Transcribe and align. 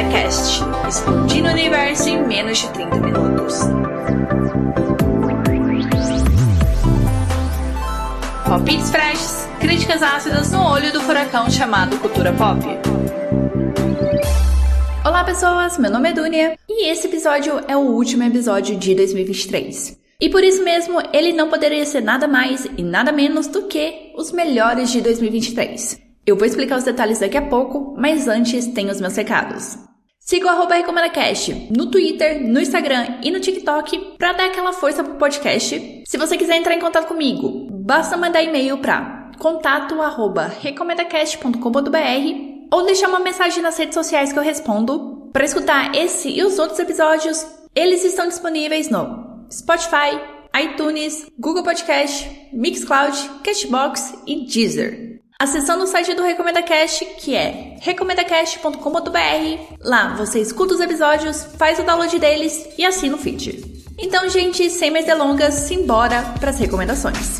Recomenda 0.00 0.08
Cast, 0.08 0.62
explodindo 0.88 1.48
o 1.48 1.52
universo 1.52 2.08
em 2.08 2.26
menos 2.26 2.58
de 2.58 2.68
30 2.70 2.96
minutos. 2.96 3.54
Palpites 8.46 8.90
freshes, 8.90 9.48
críticas 9.60 10.02
ácidas 10.02 10.50
no 10.52 10.62
olho 10.62 10.92
do 10.92 11.00
furacão 11.02 11.50
chamado 11.50 11.98
cultura 11.98 12.32
pop. 12.32 12.60
Olá 15.04 15.22
pessoas, 15.24 15.76
meu 15.78 15.90
nome 15.90 16.10
é 16.10 16.12
Dunia 16.12 16.58
e 16.68 16.90
esse 16.90 17.06
episódio 17.06 17.60
é 17.68 17.76
o 17.76 17.80
último 17.80 18.22
episódio 18.22 18.76
de 18.76 18.94
2023. 18.94 19.98
E 20.18 20.30
por 20.30 20.42
isso 20.42 20.64
mesmo, 20.64 21.00
ele 21.12 21.32
não 21.32 21.50
poderia 21.50 21.84
ser 21.84 22.00
nada 22.00 22.26
mais 22.26 22.66
e 22.76 22.82
nada 22.82 23.12
menos 23.12 23.46
do 23.48 23.62
que 23.62 24.12
os 24.16 24.32
melhores 24.32 24.90
de 24.90 25.00
2023. 25.00 26.00
Eu 26.26 26.36
vou 26.36 26.46
explicar 26.46 26.78
os 26.78 26.84
detalhes 26.84 27.18
daqui 27.18 27.36
a 27.36 27.42
pouco, 27.42 27.94
mas 27.98 28.28
antes 28.28 28.66
tem 28.68 28.90
os 28.90 29.00
meus 29.00 29.16
recados. 29.16 29.89
Siga 30.30 30.46
o 30.46 30.50
arroba 30.50 30.76
RecomendaCast 30.76 31.70
no 31.76 31.86
Twitter, 31.86 32.40
no 32.40 32.60
Instagram 32.60 33.18
e 33.20 33.32
no 33.32 33.40
TikTok 33.40 34.14
para 34.16 34.32
dar 34.32 34.44
aquela 34.44 34.72
força 34.72 35.02
pro 35.02 35.16
podcast. 35.16 36.04
Se 36.06 36.16
você 36.16 36.36
quiser 36.36 36.56
entrar 36.56 36.72
em 36.72 36.78
contato 36.78 37.08
comigo, 37.08 37.66
basta 37.72 38.16
mandar 38.16 38.40
e-mail 38.40 38.78
para 38.78 39.32
contato 39.40 40.00
arroba 40.00 40.46
recomendacast.com.br 40.46 42.68
ou 42.70 42.86
deixar 42.86 43.08
uma 43.08 43.18
mensagem 43.18 43.60
nas 43.60 43.76
redes 43.76 43.94
sociais 43.94 44.32
que 44.32 44.38
eu 44.38 44.42
respondo. 44.44 45.28
Para 45.32 45.44
escutar 45.44 45.96
esse 45.96 46.28
e 46.28 46.44
os 46.44 46.60
outros 46.60 46.78
episódios, 46.78 47.44
eles 47.74 48.04
estão 48.04 48.28
disponíveis 48.28 48.88
no 48.88 49.48
Spotify, 49.50 50.16
iTunes, 50.56 51.26
Google 51.40 51.64
Podcast, 51.64 52.30
Mixcloud, 52.52 53.30
Cashbox 53.42 54.14
e 54.28 54.46
Deezer. 54.46 55.09
Acessando 55.40 55.84
o 55.84 55.86
site 55.86 56.12
do 56.12 56.22
Recomenda 56.22 56.62
Cast, 56.62 57.02
que 57.16 57.34
é 57.34 57.78
recomendacast.com.br. 57.80 59.76
Lá 59.80 60.14
você 60.14 60.38
escuta 60.38 60.74
os 60.74 60.80
episódios, 60.80 61.44
faz 61.56 61.78
o 61.78 61.82
download 61.82 62.18
deles 62.18 62.68
e 62.76 62.84
assina 62.84 63.16
o 63.16 63.18
feed. 63.18 63.82
Então, 63.96 64.28
gente, 64.28 64.68
sem 64.68 64.90
mais 64.90 65.06
delongas, 65.06 65.54
simbora 65.54 66.20
para 66.38 66.50
as 66.50 66.58
recomendações. 66.58 67.38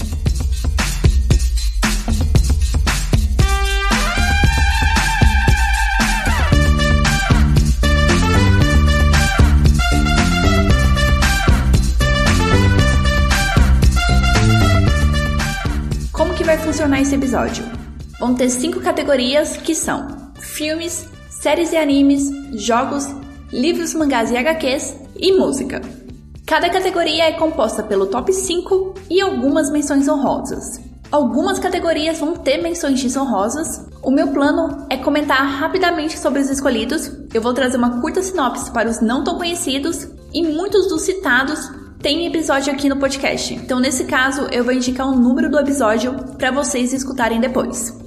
Como 16.10 16.32
que 16.32 16.44
vai 16.44 16.56
funcionar 16.56 17.02
esse 17.02 17.14
episódio? 17.14 17.79
Vão 18.20 18.34
ter 18.34 18.50
cinco 18.50 18.80
categorias 18.80 19.56
que 19.56 19.74
são 19.74 20.30
filmes, 20.38 21.08
séries 21.30 21.72
e 21.72 21.76
animes, 21.78 22.30
jogos, 22.52 23.08
livros, 23.50 23.94
mangás 23.94 24.30
e 24.30 24.36
HQs 24.36 24.94
e 25.16 25.32
música. 25.32 25.80
Cada 26.46 26.68
categoria 26.68 27.24
é 27.24 27.32
composta 27.32 27.82
pelo 27.82 28.06
top 28.06 28.30
5 28.30 28.94
e 29.08 29.22
algumas 29.22 29.70
menções 29.70 30.06
honrosas. 30.06 30.78
Algumas 31.10 31.58
categorias 31.58 32.18
vão 32.18 32.36
ter 32.36 32.58
menções 32.58 33.16
honrosas. 33.16 33.86
O 34.02 34.10
meu 34.10 34.28
plano 34.28 34.86
é 34.90 34.98
comentar 34.98 35.42
rapidamente 35.42 36.18
sobre 36.18 36.40
os 36.40 36.50
escolhidos. 36.50 37.10
Eu 37.32 37.40
vou 37.40 37.54
trazer 37.54 37.78
uma 37.78 38.02
curta 38.02 38.22
sinopse 38.22 38.70
para 38.70 38.90
os 38.90 39.00
não 39.00 39.24
tão 39.24 39.38
conhecidos 39.38 40.06
e 40.34 40.42
muitos 40.42 40.88
dos 40.88 41.02
citados 41.02 41.70
têm 42.02 42.26
episódio 42.26 42.70
aqui 42.72 42.88
no 42.88 42.96
podcast. 42.96 43.54
Então, 43.54 43.80
nesse 43.80 44.04
caso, 44.04 44.42
eu 44.52 44.62
vou 44.62 44.74
indicar 44.74 45.08
o 45.08 45.16
número 45.16 45.50
do 45.50 45.58
episódio 45.58 46.12
para 46.36 46.50
vocês 46.50 46.92
escutarem 46.92 47.40
depois. 47.40 47.99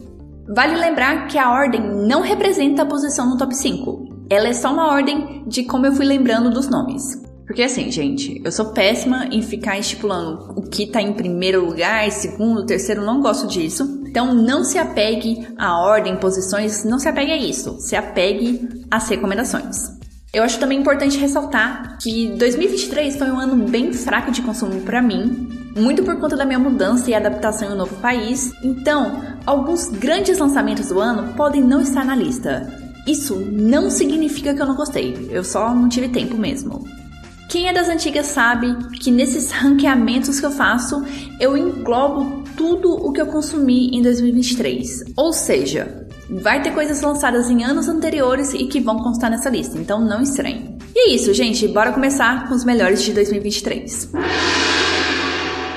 Vale 0.47 0.75
lembrar 0.75 1.27
que 1.27 1.37
a 1.37 1.51
ordem 1.51 1.81
não 1.81 2.21
representa 2.21 2.81
a 2.81 2.85
posição 2.85 3.29
no 3.29 3.37
top 3.37 3.55
5. 3.55 4.27
Ela 4.29 4.49
é 4.49 4.53
só 4.53 4.73
uma 4.73 4.91
ordem 4.91 5.43
de 5.47 5.63
como 5.63 5.85
eu 5.85 5.93
fui 5.93 6.05
lembrando 6.05 6.49
dos 6.49 6.67
nomes. 6.67 7.21
Porque 7.45 7.63
assim, 7.63 7.91
gente, 7.91 8.41
eu 8.43 8.51
sou 8.51 8.73
péssima 8.73 9.27
em 9.31 9.41
ficar 9.41 9.77
estipulando 9.77 10.53
o 10.55 10.61
que 10.61 10.87
tá 10.87 11.01
em 11.01 11.13
primeiro 11.13 11.65
lugar, 11.65 12.09
segundo, 12.11 12.65
terceiro, 12.65 13.05
não 13.05 13.21
gosto 13.21 13.47
disso. 13.47 14.01
Então 14.05 14.33
não 14.33 14.63
se 14.63 14.77
apegue 14.77 15.47
à 15.57 15.79
ordem, 15.79 16.17
posições, 16.17 16.83
não 16.83 16.99
se 16.99 17.07
apegue 17.07 17.31
a 17.31 17.37
isso. 17.37 17.79
Se 17.79 17.95
apegue 17.95 18.85
às 18.89 19.07
recomendações. 19.09 19.93
Eu 20.33 20.43
acho 20.43 20.59
também 20.59 20.79
importante 20.79 21.17
ressaltar 21.17 21.97
que 22.01 22.29
2023 22.37 23.17
foi 23.17 23.29
um 23.29 23.39
ano 23.39 23.67
bem 23.69 23.93
fraco 23.93 24.31
de 24.31 24.41
consumo 24.41 24.81
para 24.81 25.01
mim, 25.01 25.47
muito 25.75 26.03
por 26.03 26.17
conta 26.19 26.35
da 26.35 26.45
minha 26.45 26.59
mudança 26.59 27.09
e 27.09 27.13
adaptação 27.13 27.69
em 27.69 27.73
um 27.73 27.77
novo 27.77 27.95
país. 27.97 28.53
Então, 28.63 29.21
alguns 29.45 29.89
grandes 29.89 30.37
lançamentos 30.37 30.89
do 30.89 30.99
ano 30.99 31.33
podem 31.33 31.61
não 31.61 31.81
estar 31.81 32.05
na 32.05 32.15
lista. 32.15 32.71
Isso 33.07 33.35
não 33.35 33.89
significa 33.89 34.53
que 34.53 34.61
eu 34.61 34.65
não 34.65 34.75
gostei, 34.75 35.29
eu 35.29 35.43
só 35.43 35.73
não 35.73 35.89
tive 35.89 36.07
tempo 36.09 36.37
mesmo. 36.37 36.87
Quem 37.49 37.67
é 37.67 37.73
das 37.73 37.89
antigas 37.89 38.27
sabe 38.27 38.75
que 38.99 39.11
nesses 39.11 39.51
ranqueamentos 39.51 40.39
que 40.39 40.45
eu 40.45 40.51
faço, 40.51 41.03
eu 41.39 41.57
englobo 41.57 42.43
tudo 42.55 42.93
o 42.93 43.11
que 43.11 43.21
eu 43.21 43.27
consumi 43.27 43.89
em 43.89 44.01
2023. 44.01 45.13
Ou 45.17 45.33
seja, 45.33 46.03
Vai 46.29 46.61
ter 46.63 46.71
coisas 46.71 47.01
lançadas 47.01 47.49
em 47.49 47.63
anos 47.63 47.87
anteriores 47.87 48.53
e 48.53 48.65
que 48.65 48.79
vão 48.79 48.97
constar 48.99 49.29
nessa 49.29 49.49
lista, 49.49 49.77
então 49.77 50.03
não 50.03 50.21
estranhe. 50.21 50.77
E 50.95 51.11
é 51.11 51.15
isso, 51.15 51.33
gente, 51.33 51.67
bora 51.67 51.91
começar 51.91 52.47
com 52.47 52.55
os 52.55 52.63
melhores 52.63 53.03
de 53.03 53.11
2023. 53.13 54.09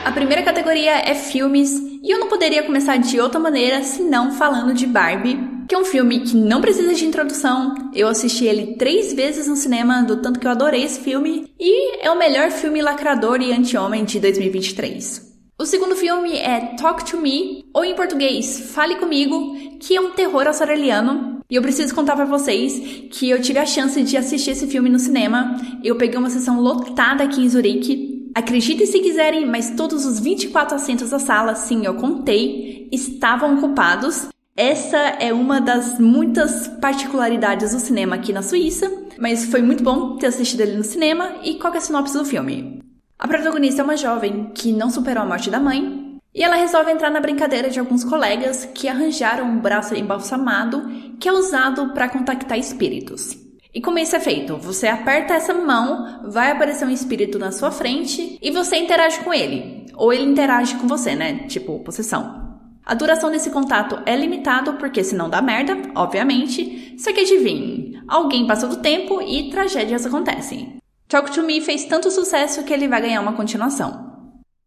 A 0.06 0.12
primeira 0.12 0.44
categoria 0.44 0.92
é 0.98 1.16
filmes, 1.16 1.72
e 2.00 2.08
eu 2.08 2.20
não 2.20 2.28
poderia 2.28 2.62
começar 2.62 2.96
de 2.96 3.18
outra 3.18 3.40
maneira 3.40 3.82
senão 3.82 4.30
falando 4.30 4.72
de 4.72 4.86
Barbie, 4.86 5.36
que 5.68 5.74
é 5.74 5.78
um 5.78 5.84
filme 5.84 6.20
que 6.20 6.36
não 6.36 6.60
precisa 6.60 6.94
de 6.94 7.04
introdução. 7.04 7.74
Eu 7.92 8.06
assisti 8.06 8.44
ele 8.44 8.76
três 8.76 9.12
vezes 9.12 9.48
no 9.48 9.56
cinema, 9.56 10.04
do 10.04 10.18
tanto 10.18 10.38
que 10.38 10.46
eu 10.46 10.52
adorei 10.52 10.84
esse 10.84 11.00
filme, 11.00 11.52
e 11.58 11.96
é 12.00 12.08
o 12.08 12.16
melhor 12.16 12.52
filme 12.52 12.80
lacrador 12.80 13.42
e 13.42 13.52
anti-homem 13.52 14.04
de 14.04 14.20
2023. 14.20 15.26
O 15.58 15.66
segundo 15.66 15.96
filme 15.96 16.36
é 16.36 16.76
Talk 16.76 17.04
to 17.10 17.16
Me, 17.16 17.64
ou 17.74 17.84
em 17.84 17.96
português, 17.96 18.72
Fale 18.74 18.94
Comigo, 18.96 19.56
que 19.80 19.96
é 19.96 20.00
um 20.00 20.12
terror 20.12 20.46
australiano. 20.46 21.40
E 21.50 21.54
eu 21.54 21.62
preciso 21.62 21.94
contar 21.94 22.14
para 22.14 22.26
vocês 22.26 23.08
que 23.10 23.30
eu 23.30 23.40
tive 23.40 23.58
a 23.58 23.64
chance 23.64 24.02
de 24.02 24.16
assistir 24.16 24.50
esse 24.50 24.66
filme 24.66 24.90
no 24.90 24.98
cinema. 24.98 25.56
Eu 25.82 25.96
peguei 25.96 26.18
uma 26.18 26.28
sessão 26.28 26.60
lotada 26.60 27.24
aqui 27.24 27.40
em 27.40 27.48
Zurique. 27.48 28.05
Acreditem 28.36 28.84
se 28.84 28.98
quiserem, 28.98 29.46
mas 29.46 29.70
todos 29.70 30.04
os 30.04 30.20
24 30.20 30.74
assentos 30.74 31.08
da 31.08 31.18
sala, 31.18 31.54
sim, 31.54 31.86
eu 31.86 31.94
contei, 31.94 32.86
estavam 32.92 33.56
ocupados. 33.56 34.28
Essa 34.54 34.98
é 34.98 35.32
uma 35.32 35.58
das 35.58 35.98
muitas 35.98 36.68
particularidades 36.68 37.72
do 37.72 37.80
cinema 37.80 38.16
aqui 38.16 38.34
na 38.34 38.42
Suíça, 38.42 38.92
mas 39.18 39.46
foi 39.46 39.62
muito 39.62 39.82
bom 39.82 40.18
ter 40.18 40.26
assistido 40.26 40.60
ele 40.60 40.76
no 40.76 40.84
cinema. 40.84 41.36
E 41.44 41.54
qual 41.54 41.72
é 41.72 41.78
a 41.78 41.80
sinopse 41.80 42.12
do 42.12 42.26
filme? 42.26 42.82
A 43.18 43.26
protagonista 43.26 43.80
é 43.80 43.84
uma 43.84 43.96
jovem 43.96 44.50
que 44.54 44.70
não 44.70 44.90
superou 44.90 45.22
a 45.22 45.26
morte 45.26 45.48
da 45.48 45.58
mãe 45.58 46.18
e 46.34 46.42
ela 46.42 46.56
resolve 46.56 46.92
entrar 46.92 47.08
na 47.08 47.20
brincadeira 47.20 47.70
de 47.70 47.80
alguns 47.80 48.04
colegas 48.04 48.68
que 48.74 48.86
arranjaram 48.86 49.46
um 49.46 49.60
braço 49.60 49.94
embalsamado 49.94 50.82
que 51.18 51.26
é 51.26 51.32
usado 51.32 51.94
para 51.94 52.10
contactar 52.10 52.58
espíritos. 52.58 53.45
E 53.76 53.80
como 53.82 53.98
isso 53.98 54.16
é 54.16 54.20
feito? 54.20 54.56
Você 54.56 54.88
aperta 54.88 55.34
essa 55.34 55.52
mão, 55.52 56.22
vai 56.30 56.50
aparecer 56.50 56.86
um 56.86 56.90
espírito 56.90 57.38
na 57.38 57.52
sua 57.52 57.70
frente 57.70 58.38
e 58.40 58.50
você 58.50 58.78
interage 58.78 59.18
com 59.18 59.34
ele. 59.34 59.84
Ou 59.94 60.10
ele 60.14 60.22
interage 60.22 60.76
com 60.76 60.88
você, 60.88 61.14
né? 61.14 61.40
Tipo, 61.46 61.78
possessão. 61.80 62.58
A 62.82 62.94
duração 62.94 63.30
desse 63.30 63.50
contato 63.50 64.00
é 64.06 64.16
limitado 64.16 64.78
porque 64.78 65.04
senão 65.04 65.28
dá 65.28 65.42
merda, 65.42 65.76
obviamente. 65.94 66.94
Só 66.96 67.12
que 67.12 67.20
adivinhe, 67.20 68.00
alguém 68.08 68.46
passou 68.46 68.70
do 68.70 68.76
tempo 68.78 69.20
e 69.20 69.50
tragédias 69.50 70.06
acontecem. 70.06 70.78
Talk 71.06 71.30
to 71.32 71.42
Me 71.42 71.60
fez 71.60 71.84
tanto 71.84 72.10
sucesso 72.10 72.64
que 72.64 72.72
ele 72.72 72.88
vai 72.88 73.02
ganhar 73.02 73.20
uma 73.20 73.34
continuação. 73.34 74.10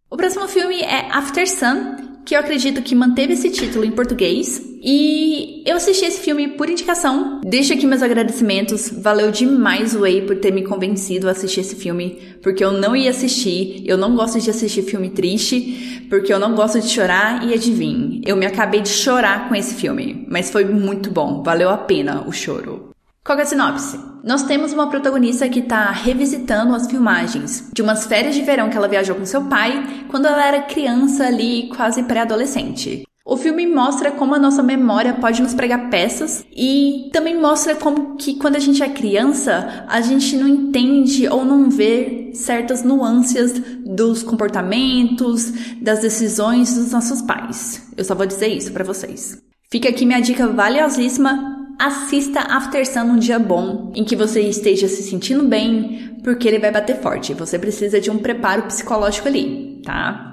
O 0.07 0.17
próximo 0.17 0.47
filme 0.47 0.81
é 0.81 1.07
After 1.11 1.49
Sun, 1.49 2.08
que 2.25 2.35
eu 2.35 2.39
acredito 2.39 2.81
que 2.81 2.95
manteve 2.95 3.33
esse 3.33 3.49
título 3.49 3.85
em 3.85 3.91
português. 3.91 4.61
E 4.81 5.61
eu 5.65 5.75
assisti 5.75 6.05
esse 6.05 6.21
filme 6.21 6.49
por 6.49 6.69
indicação. 6.69 7.41
Deixo 7.43 7.73
aqui 7.73 7.85
meus 7.85 8.01
agradecimentos. 8.01 8.89
Valeu 8.89 9.31
demais 9.31 9.93
o 9.93 9.99
Way 10.01 10.21
por 10.21 10.37
ter 10.37 10.53
me 10.53 10.63
convencido 10.63 11.27
a 11.27 11.31
assistir 11.31 11.61
esse 11.61 11.75
filme, 11.75 12.17
porque 12.41 12.63
eu 12.63 12.71
não 12.71 12.95
ia 12.95 13.09
assistir. 13.09 13.83
Eu 13.85 13.97
não 13.97 14.15
gosto 14.15 14.39
de 14.39 14.49
assistir 14.49 14.83
filme 14.83 15.09
triste, 15.09 16.05
porque 16.09 16.31
eu 16.31 16.39
não 16.39 16.55
gosto 16.55 16.79
de 16.79 16.87
chorar. 16.87 17.45
E 17.47 17.53
adivinhe, 17.53 18.21
eu 18.25 18.37
me 18.37 18.45
acabei 18.45 18.81
de 18.81 18.89
chorar 18.89 19.49
com 19.49 19.55
esse 19.55 19.73
filme, 19.75 20.25
mas 20.29 20.49
foi 20.49 20.63
muito 20.65 21.11
bom. 21.11 21.43
Valeu 21.43 21.69
a 21.69 21.77
pena 21.77 22.25
o 22.27 22.31
choro. 22.31 22.88
Qual 23.23 23.37
é 23.37 23.43
a 23.43 23.45
sinopse? 23.45 23.99
Nós 24.23 24.43
temos 24.43 24.73
uma 24.73 24.89
protagonista 24.89 25.47
que 25.47 25.59
está 25.59 25.91
revisitando 25.91 26.73
as 26.73 26.87
filmagens 26.87 27.69
de 27.73 27.81
umas 27.81 28.05
férias 28.05 28.33
de 28.33 28.41
verão 28.41 28.69
que 28.69 28.77
ela 28.77 28.87
viajou 28.87 29.15
com 29.15 29.25
seu 29.25 29.43
pai 29.45 30.05
quando 30.09 30.25
ela 30.25 30.45
era 30.45 30.63
criança 30.63 31.25
ali, 31.25 31.69
quase 31.75 32.03
pré-adolescente. 32.03 33.03
O 33.25 33.37
filme 33.37 33.67
mostra 33.67 34.09
como 34.09 34.33
a 34.33 34.39
nossa 34.39 34.63
memória 34.63 35.13
pode 35.13 35.39
nos 35.39 35.53
pregar 35.53 35.91
peças 35.91 36.43
e 36.51 37.11
também 37.13 37.39
mostra 37.39 37.75
como 37.75 38.15
que 38.15 38.35
quando 38.37 38.55
a 38.55 38.59
gente 38.59 38.81
é 38.81 38.89
criança, 38.89 39.85
a 39.87 40.01
gente 40.01 40.35
não 40.35 40.47
entende 40.47 41.27
ou 41.27 41.45
não 41.45 41.69
vê 41.69 42.31
certas 42.33 42.81
nuances 42.81 43.53
dos 43.85 44.23
comportamentos, 44.23 45.53
das 45.79 45.99
decisões 45.99 46.73
dos 46.73 46.91
nossos 46.91 47.21
pais. 47.21 47.87
Eu 47.95 48.03
só 48.03 48.15
vou 48.15 48.25
dizer 48.25 48.47
isso 48.47 48.71
para 48.71 48.83
vocês. 48.83 49.37
Fica 49.71 49.89
aqui 49.89 50.07
minha 50.07 50.19
dica 50.19 50.47
valiosíssima 50.47 51.58
assista 51.79 52.41
After 52.41 52.85
Sun 52.85 53.05
num 53.05 53.17
dia 53.17 53.39
bom, 53.39 53.91
em 53.95 54.03
que 54.03 54.15
você 54.15 54.41
esteja 54.41 54.89
se 54.89 55.01
sentindo 55.01 55.47
bem, 55.47 56.19
porque 56.21 56.45
ele 56.45 56.59
vai 56.59 56.71
bater 56.71 57.01
forte. 57.01 57.33
Você 57.33 57.57
precisa 57.57 58.01
de 58.01 58.11
um 58.11 58.19
preparo 58.19 58.63
psicológico 58.63 59.29
ali, 59.29 59.81
tá? 59.85 60.25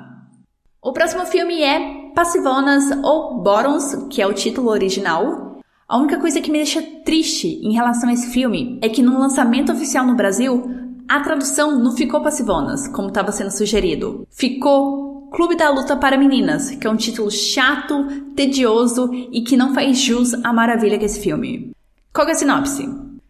O 0.83 0.93
próximo 0.93 1.25
filme 1.27 1.63
é 1.63 2.11
Passivonas 2.15 2.91
ou 3.05 3.43
Bottoms, 3.43 4.09
que 4.11 4.21
é 4.21 4.27
o 4.27 4.35
título 4.35 4.71
original. 4.71 5.61
A 5.89 5.99
única 5.99 6.19
coisa 6.19 6.41
que 6.41 6.51
me 6.51 6.59
deixa 6.59 6.83
triste 7.05 7.61
em 7.63 7.73
relação 7.73 8.09
a 8.09 8.13
esse 8.13 8.29
filme 8.31 8.81
é 8.83 8.89
que 8.89 9.03
no 9.03 9.19
lançamento 9.19 9.71
oficial 9.71 10.05
no 10.05 10.17
Brasil, 10.17 10.69
a 11.09 11.21
tradução 11.21 11.79
não 11.79 11.93
ficou 11.93 12.21
Passivonas, 12.21 12.89
como 12.89 13.09
estava 13.09 13.31
sendo 13.31 13.53
sugerido. 13.53 14.27
Ficou 14.31 15.06
Clube 15.37 15.55
da 15.55 15.69
Luta 15.69 15.95
para 15.95 16.17
Meninas, 16.17 16.71
que 16.71 16.87
é 16.87 16.91
um 16.91 16.97
título 16.97 17.31
chato, 17.31 18.07
tedioso 18.35 19.11
e 19.31 19.43
que 19.43 19.55
não 19.55 19.75
faz 19.75 19.99
jus 19.99 20.33
à 20.33 20.51
maravilha 20.51 20.97
que 20.97 21.05
é 21.05 21.07
esse 21.07 21.21
filme. 21.21 21.73
Qual 22.11 22.27
é 22.27 22.33
a 22.33 22.35
sinopse? 22.35 22.89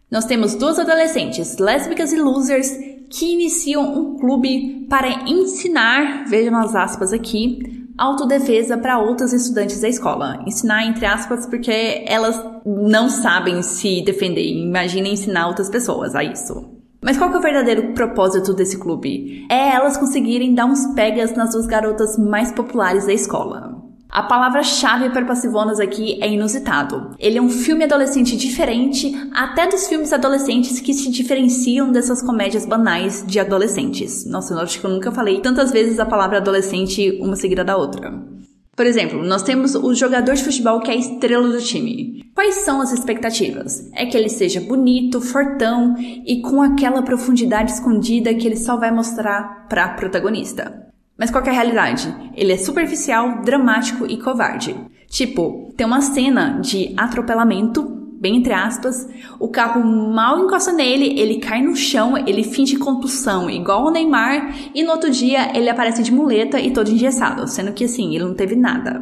Nós 0.09 0.23
temos 0.23 0.55
duas 0.55 0.79
adolescentes, 0.79 1.57
lésbicas 1.57 2.13
e 2.13 2.15
losers, 2.15 2.71
que 3.09 3.33
iniciam 3.33 3.83
um 3.83 4.17
clube 4.17 4.87
para 4.89 5.29
ensinar, 5.29 6.23
vejam 6.29 6.55
as 6.55 6.73
aspas 6.75 7.11
aqui, 7.11 7.89
autodefesa 7.97 8.77
para 8.77 8.99
outras 8.99 9.33
estudantes 9.33 9.81
da 9.81 9.89
escola. 9.89 10.41
Ensinar 10.47 10.85
entre 10.85 11.05
aspas 11.05 11.45
porque 11.45 12.05
elas 12.07 12.41
não 12.65 13.09
sabem 13.09 13.61
se 13.61 14.01
defender. 14.01 14.47
Imagina 14.47 15.09
ensinar 15.09 15.49
outras 15.49 15.69
pessoas 15.69 16.15
a 16.15 16.23
isso. 16.23 16.76
Mas 17.01 17.17
qual 17.17 17.29
que 17.29 17.35
é 17.35 17.39
o 17.39 17.41
verdadeiro 17.41 17.93
propósito 17.93 18.53
desse 18.53 18.77
clube? 18.77 19.45
É 19.49 19.75
elas 19.75 19.97
conseguirem 19.97 20.53
dar 20.53 20.65
uns 20.65 20.85
pegas 20.95 21.35
nas 21.35 21.51
duas 21.51 21.67
garotas 21.67 22.17
mais 22.17 22.51
populares 22.51 23.05
da 23.05 23.13
escola. 23.13 23.77
A 24.09 24.23
palavra-chave 24.23 25.09
para 25.09 25.25
Passivonas 25.25 25.79
aqui 25.79 26.17
é 26.23 26.31
inusitado. 26.31 27.15
Ele 27.19 27.37
é 27.37 27.41
um 27.41 27.49
filme 27.49 27.83
adolescente 27.83 28.37
diferente, 28.37 29.13
até 29.33 29.67
dos 29.67 29.87
filmes 29.87 30.13
adolescentes 30.13 30.79
que 30.79 30.93
se 30.93 31.11
diferenciam 31.11 31.91
dessas 31.91 32.21
comédias 32.21 32.65
banais 32.65 33.23
de 33.27 33.39
adolescentes. 33.39 34.25
Nossa, 34.25 34.53
eu 34.53 34.59
acho 34.59 34.79
que 34.79 34.85
eu 34.85 34.91
nunca 34.91 35.11
falei 35.11 35.41
tantas 35.41 35.71
vezes 35.71 35.99
a 35.99 36.05
palavra 36.05 36.37
adolescente 36.37 37.19
uma 37.21 37.35
seguida 37.35 37.63
da 37.63 37.75
outra. 37.75 38.36
Por 38.77 38.85
exemplo, 38.85 39.23
nós 39.23 39.41
temos 39.41 39.73
o 39.73 39.91
jogador 39.95 40.35
de 40.35 40.43
futebol 40.43 40.79
que 40.79 40.91
é 40.91 40.93
a 40.93 40.97
estrela 40.97 41.49
do 41.49 41.59
time. 41.59 42.23
Quais 42.35 42.57
são 42.57 42.79
as 42.79 42.91
expectativas? 42.91 43.89
É 43.91 44.05
que 44.05 44.15
ele 44.15 44.29
seja 44.29 44.61
bonito, 44.61 45.19
fortão 45.19 45.95
e 45.97 46.43
com 46.43 46.61
aquela 46.61 47.01
profundidade 47.01 47.71
escondida 47.71 48.35
que 48.35 48.45
ele 48.45 48.55
só 48.55 48.77
vai 48.77 48.91
mostrar 48.91 49.65
para 49.67 49.83
a 49.83 49.89
protagonista. 49.95 50.93
Mas 51.17 51.31
qual 51.31 51.43
é 51.45 51.49
a 51.49 51.53
realidade? 51.53 52.15
Ele 52.35 52.53
é 52.53 52.57
superficial, 52.57 53.41
dramático 53.41 54.05
e 54.05 54.21
covarde. 54.21 54.75
Tipo, 55.09 55.73
tem 55.75 55.87
uma 55.87 56.01
cena 56.01 56.59
de 56.59 56.93
atropelamento, 56.95 57.96
bem 58.19 58.37
entre 58.37 58.53
aspas, 58.53 59.07
o 59.39 59.47
carro 59.47 59.83
mal 59.83 60.39
encosta 60.39 60.71
nele, 60.71 61.19
ele 61.19 61.39
cai 61.39 61.61
no 61.61 61.75
chão, 61.75 62.17
ele 62.17 62.43
finge 62.43 62.77
contusão, 62.77 63.49
igual 63.49 63.85
o 63.85 63.91
Neymar, 63.91 64.53
e 64.73 64.83
no 64.83 64.91
outro 64.91 65.09
dia 65.09 65.55
ele 65.55 65.69
aparece 65.69 66.03
de 66.03 66.11
muleta 66.11 66.59
e 66.59 66.71
todo 66.71 66.89
engessado, 66.89 67.47
sendo 67.47 67.73
que 67.73 67.85
assim, 67.85 68.15
ele 68.15 68.25
não 68.25 68.33
teve 68.33 68.55
nada. 68.55 69.01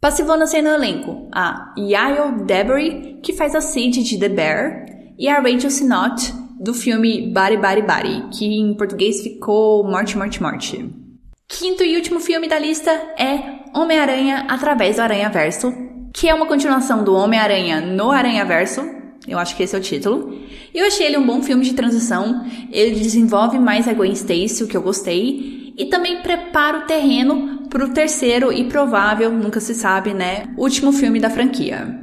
Passivona 0.00 0.46
cena 0.46 0.70
no 0.70 0.84
elenco, 0.84 1.28
a 1.32 1.72
Yael 1.78 2.44
Debary, 2.44 3.20
que 3.22 3.32
faz 3.32 3.54
a 3.54 3.60
Sid 3.60 4.02
de 4.02 4.18
The 4.18 4.28
Bear, 4.28 4.86
e 5.18 5.28
a 5.28 5.40
Rachel 5.40 5.70
Sinot, 5.70 6.32
do 6.58 6.74
filme 6.74 7.32
Body 7.32 7.56
Body 7.56 7.82
Body, 7.82 8.28
que 8.32 8.46
em 8.46 8.74
português 8.74 9.22
ficou 9.22 9.84
Morte, 9.84 10.16
Morte, 10.16 10.42
Morte. 10.42 10.90
Quinto 11.48 11.84
e 11.84 11.96
último 11.96 12.18
filme 12.18 12.48
da 12.48 12.58
lista 12.58 12.90
é 12.90 13.62
Homem-Aranha 13.74 14.46
através 14.48 14.96
do 14.96 15.02
Aranha 15.02 15.28
Verso, 15.28 15.72
que 16.12 16.28
é 16.28 16.34
uma 16.34 16.46
continuação 16.46 17.02
do 17.02 17.14
Homem-Aranha 17.14 17.80
no 17.80 18.10
Aranha 18.10 18.44
Verso. 18.44 18.82
Eu 19.26 19.38
acho 19.38 19.56
que 19.56 19.62
esse 19.62 19.74
é 19.74 19.78
o 19.78 19.82
título. 19.82 20.36
E 20.74 20.78
eu 20.78 20.86
achei 20.86 21.06
ele 21.06 21.16
um 21.16 21.26
bom 21.26 21.42
filme 21.42 21.64
de 21.64 21.74
transição. 21.74 22.44
Ele 22.70 22.98
desenvolve 22.98 23.58
mais 23.58 23.88
a 23.88 23.94
Gwen 23.94 24.12
Stacy, 24.12 24.64
o 24.64 24.66
que 24.68 24.76
eu 24.76 24.82
gostei, 24.82 25.72
e 25.76 25.86
também 25.86 26.20
prepara 26.20 26.78
o 26.78 26.82
terreno 26.82 27.68
para 27.68 27.84
o 27.84 27.90
terceiro 27.90 28.52
e 28.52 28.64
provável, 28.64 29.32
nunca 29.32 29.58
se 29.58 29.74
sabe, 29.74 30.12
né, 30.12 30.52
último 30.58 30.92
filme 30.92 31.18
da 31.18 31.30
franquia. 31.30 32.02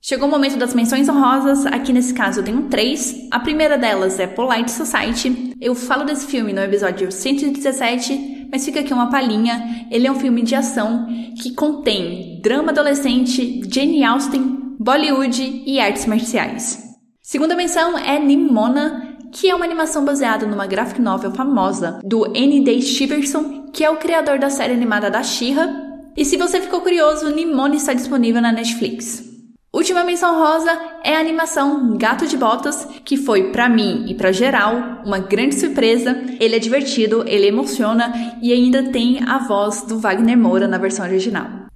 Chegou 0.00 0.28
o 0.28 0.30
momento 0.30 0.56
das 0.56 0.72
menções 0.74 1.08
honrosas, 1.08 1.66
aqui 1.66 1.92
nesse 1.92 2.14
caso 2.14 2.38
eu 2.38 2.44
tenho 2.44 2.62
três. 2.62 3.26
A 3.32 3.40
primeira 3.40 3.76
delas 3.76 4.20
é 4.20 4.28
Polite 4.28 4.70
Society. 4.70 5.54
Eu 5.60 5.74
falo 5.74 6.04
desse 6.04 6.26
filme 6.28 6.52
no 6.52 6.60
episódio 6.60 7.10
117, 7.10 8.48
mas 8.50 8.64
fica 8.64 8.78
aqui 8.80 8.94
uma 8.94 9.10
palhinha. 9.10 9.86
Ele 9.90 10.06
é 10.06 10.12
um 10.12 10.18
filme 10.18 10.42
de 10.42 10.54
ação 10.54 11.06
que 11.42 11.52
contém 11.52 12.37
drama 12.48 12.70
adolescente, 12.70 13.60
Jane 13.68 14.02
Austen, 14.02 14.74
Bollywood 14.80 15.64
e 15.66 15.78
artes 15.78 16.06
marciais. 16.06 16.82
Segunda 17.20 17.54
menção 17.54 17.98
é 17.98 18.18
Nimona, 18.18 19.18
que 19.30 19.50
é 19.50 19.54
uma 19.54 19.66
animação 19.66 20.02
baseada 20.02 20.46
numa 20.46 20.66
graphic 20.66 20.98
novel 20.98 21.30
famosa 21.30 22.00
do 22.02 22.24
N.D. 22.34 22.80
Shiverson, 22.80 23.70
que 23.70 23.84
é 23.84 23.90
o 23.90 23.98
criador 23.98 24.38
da 24.38 24.48
série 24.48 24.72
animada 24.72 25.10
da 25.10 25.22
She-Ra. 25.22 25.68
E 26.16 26.24
se 26.24 26.38
você 26.38 26.58
ficou 26.58 26.80
curioso, 26.80 27.30
Nimona 27.34 27.76
está 27.76 27.92
disponível 27.92 28.40
na 28.40 28.50
Netflix. 28.50 29.22
Última 29.70 30.02
menção 30.02 30.38
rosa 30.38 30.72
é 31.04 31.16
a 31.16 31.20
animação 31.20 31.98
Gato 31.98 32.26
de 32.26 32.38
Botas, 32.38 32.88
que 33.04 33.18
foi 33.18 33.52
para 33.52 33.68
mim 33.68 34.06
e 34.08 34.14
para 34.14 34.32
geral 34.32 35.02
uma 35.04 35.18
grande 35.18 35.54
surpresa. 35.54 36.18
Ele 36.40 36.56
é 36.56 36.58
divertido, 36.58 37.24
ele 37.28 37.46
emociona 37.46 38.38
e 38.40 38.54
ainda 38.54 38.84
tem 38.84 39.22
a 39.28 39.36
voz 39.36 39.82
do 39.82 39.98
Wagner 39.98 40.38
Moura 40.38 40.66
na 40.66 40.78
versão 40.78 41.04
original. 41.04 41.67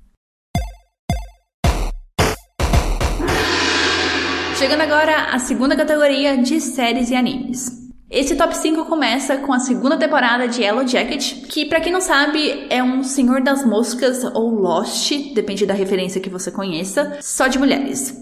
Chegando 4.63 4.83
agora 4.83 5.25
à 5.33 5.41
segunda 5.41 5.75
categoria 5.75 6.37
de 6.37 6.61
séries 6.61 7.11
e 7.11 7.17
animes. 7.17 7.91
Esse 8.09 8.37
top 8.37 8.57
5 8.57 8.85
começa 8.85 9.39
com 9.39 9.53
a 9.53 9.59
segunda 9.59 9.97
temporada 9.97 10.47
de 10.47 10.63
Yellow 10.63 10.87
Jacket, 10.87 11.49
que 11.49 11.65
para 11.65 11.81
quem 11.81 11.93
não 11.93 12.01
sabe 12.01 12.69
é 12.71 12.81
um 12.81 13.03
Senhor 13.03 13.43
das 13.43 13.67
Moscas 13.67 14.23
ou 14.23 14.51
Lost, 14.51 15.35
depende 15.35 15.67
da 15.67 15.75
referência 15.75 16.21
que 16.21 16.31
você 16.31 16.53
conheça, 16.53 17.19
só 17.21 17.49
de 17.49 17.59
mulheres. 17.59 18.17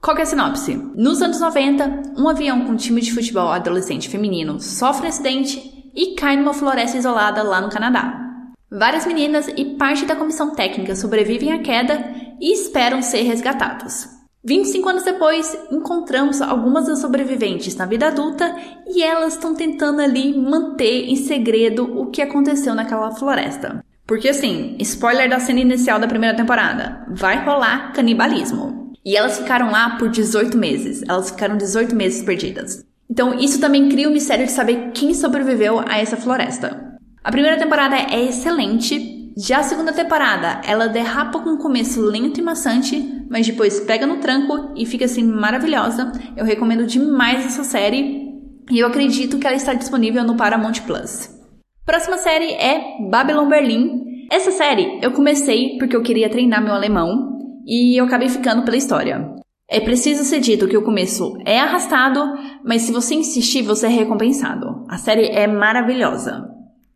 Qual 0.00 0.16
é 0.16 0.22
a 0.22 0.26
sinopse? 0.26 0.76
Nos 0.94 1.20
anos 1.22 1.40
90, 1.40 2.12
um 2.16 2.28
avião 2.28 2.66
com 2.66 2.70
um 2.70 2.76
time 2.76 3.00
de 3.00 3.12
futebol 3.12 3.48
adolescente 3.48 4.08
feminino 4.08 4.60
sofre 4.60 5.06
um 5.06 5.08
acidente 5.08 5.90
e 5.92 6.14
cai 6.14 6.36
numa 6.36 6.54
floresta 6.54 6.98
isolada 6.98 7.42
lá 7.42 7.60
no 7.60 7.68
Canadá. 7.68 8.16
Várias 8.70 9.06
meninas 9.06 9.48
e 9.56 9.74
parte 9.74 10.06
da 10.06 10.14
comissão 10.14 10.54
técnica 10.54 10.94
sobrevivem 10.94 11.52
à 11.52 11.58
queda 11.58 12.14
e 12.40 12.52
esperam 12.52 13.02
ser 13.02 13.22
resgatadas. 13.22 14.19
25 14.42 14.88
anos 14.88 15.02
depois, 15.02 15.56
encontramos 15.70 16.40
algumas 16.40 16.86
das 16.86 17.00
sobreviventes 17.00 17.76
na 17.76 17.84
vida 17.84 18.08
adulta 18.08 18.56
e 18.86 19.02
elas 19.02 19.34
estão 19.34 19.54
tentando 19.54 20.00
ali 20.00 20.36
manter 20.36 21.10
em 21.10 21.16
segredo 21.16 21.84
o 22.00 22.06
que 22.06 22.22
aconteceu 22.22 22.74
naquela 22.74 23.10
floresta. 23.12 23.84
Porque 24.06 24.30
assim, 24.30 24.76
spoiler 24.80 25.28
da 25.28 25.38
cena 25.38 25.60
inicial 25.60 26.00
da 26.00 26.08
primeira 26.08 26.36
temporada, 26.36 27.04
vai 27.10 27.44
rolar 27.44 27.92
canibalismo. 27.92 28.92
E 29.04 29.16
elas 29.16 29.38
ficaram 29.38 29.70
lá 29.70 29.96
por 29.98 30.08
18 30.08 30.56
meses. 30.56 31.02
Elas 31.08 31.30
ficaram 31.30 31.56
18 31.56 31.94
meses 31.94 32.22
perdidas. 32.22 32.84
Então, 33.08 33.38
isso 33.38 33.60
também 33.60 33.88
cria 33.88 34.08
o 34.08 34.12
mistério 34.12 34.46
de 34.46 34.52
saber 34.52 34.90
quem 34.92 35.14
sobreviveu 35.14 35.80
a 35.86 35.98
essa 35.98 36.16
floresta. 36.16 36.98
A 37.22 37.30
primeira 37.30 37.58
temporada 37.58 37.96
é 37.96 38.24
excelente, 38.24 39.19
já 39.36 39.58
a 39.58 39.62
segunda 39.62 39.92
temporada, 39.92 40.60
ela 40.64 40.88
derrapa 40.88 41.38
com 41.38 41.50
um 41.50 41.56
começo 41.56 42.00
lento 42.00 42.40
e 42.40 42.42
maçante, 42.42 43.24
mas 43.30 43.46
depois 43.46 43.80
pega 43.80 44.06
no 44.06 44.18
tranco 44.18 44.72
e 44.76 44.84
fica 44.84 45.04
assim 45.04 45.22
maravilhosa. 45.22 46.10
Eu 46.36 46.44
recomendo 46.44 46.86
demais 46.86 47.46
essa 47.46 47.62
série 47.62 48.28
e 48.70 48.78
eu 48.78 48.88
acredito 48.88 49.38
que 49.38 49.46
ela 49.46 49.56
está 49.56 49.72
disponível 49.72 50.24
no 50.24 50.36
Paramount 50.36 50.80
Plus. 50.86 51.30
Próxima 51.86 52.18
série 52.18 52.52
é 52.52 52.98
Babylon 53.08 53.48
Berlin. 53.48 54.26
Essa 54.30 54.50
série 54.50 54.98
eu 55.02 55.12
comecei 55.12 55.78
porque 55.78 55.94
eu 55.94 56.02
queria 56.02 56.28
treinar 56.28 56.62
meu 56.62 56.74
alemão 56.74 57.38
e 57.66 58.00
eu 58.00 58.04
acabei 58.04 58.28
ficando 58.28 58.64
pela 58.64 58.76
história. 58.76 59.36
É 59.68 59.78
preciso 59.78 60.24
ser 60.24 60.40
dito 60.40 60.66
que 60.66 60.76
o 60.76 60.82
começo 60.82 61.36
é 61.46 61.60
arrastado, 61.60 62.20
mas 62.64 62.82
se 62.82 62.92
você 62.92 63.14
insistir, 63.14 63.62
você 63.62 63.86
é 63.86 63.90
recompensado. 63.90 64.84
A 64.88 64.98
série 64.98 65.28
é 65.28 65.46
maravilhosa. 65.46 66.48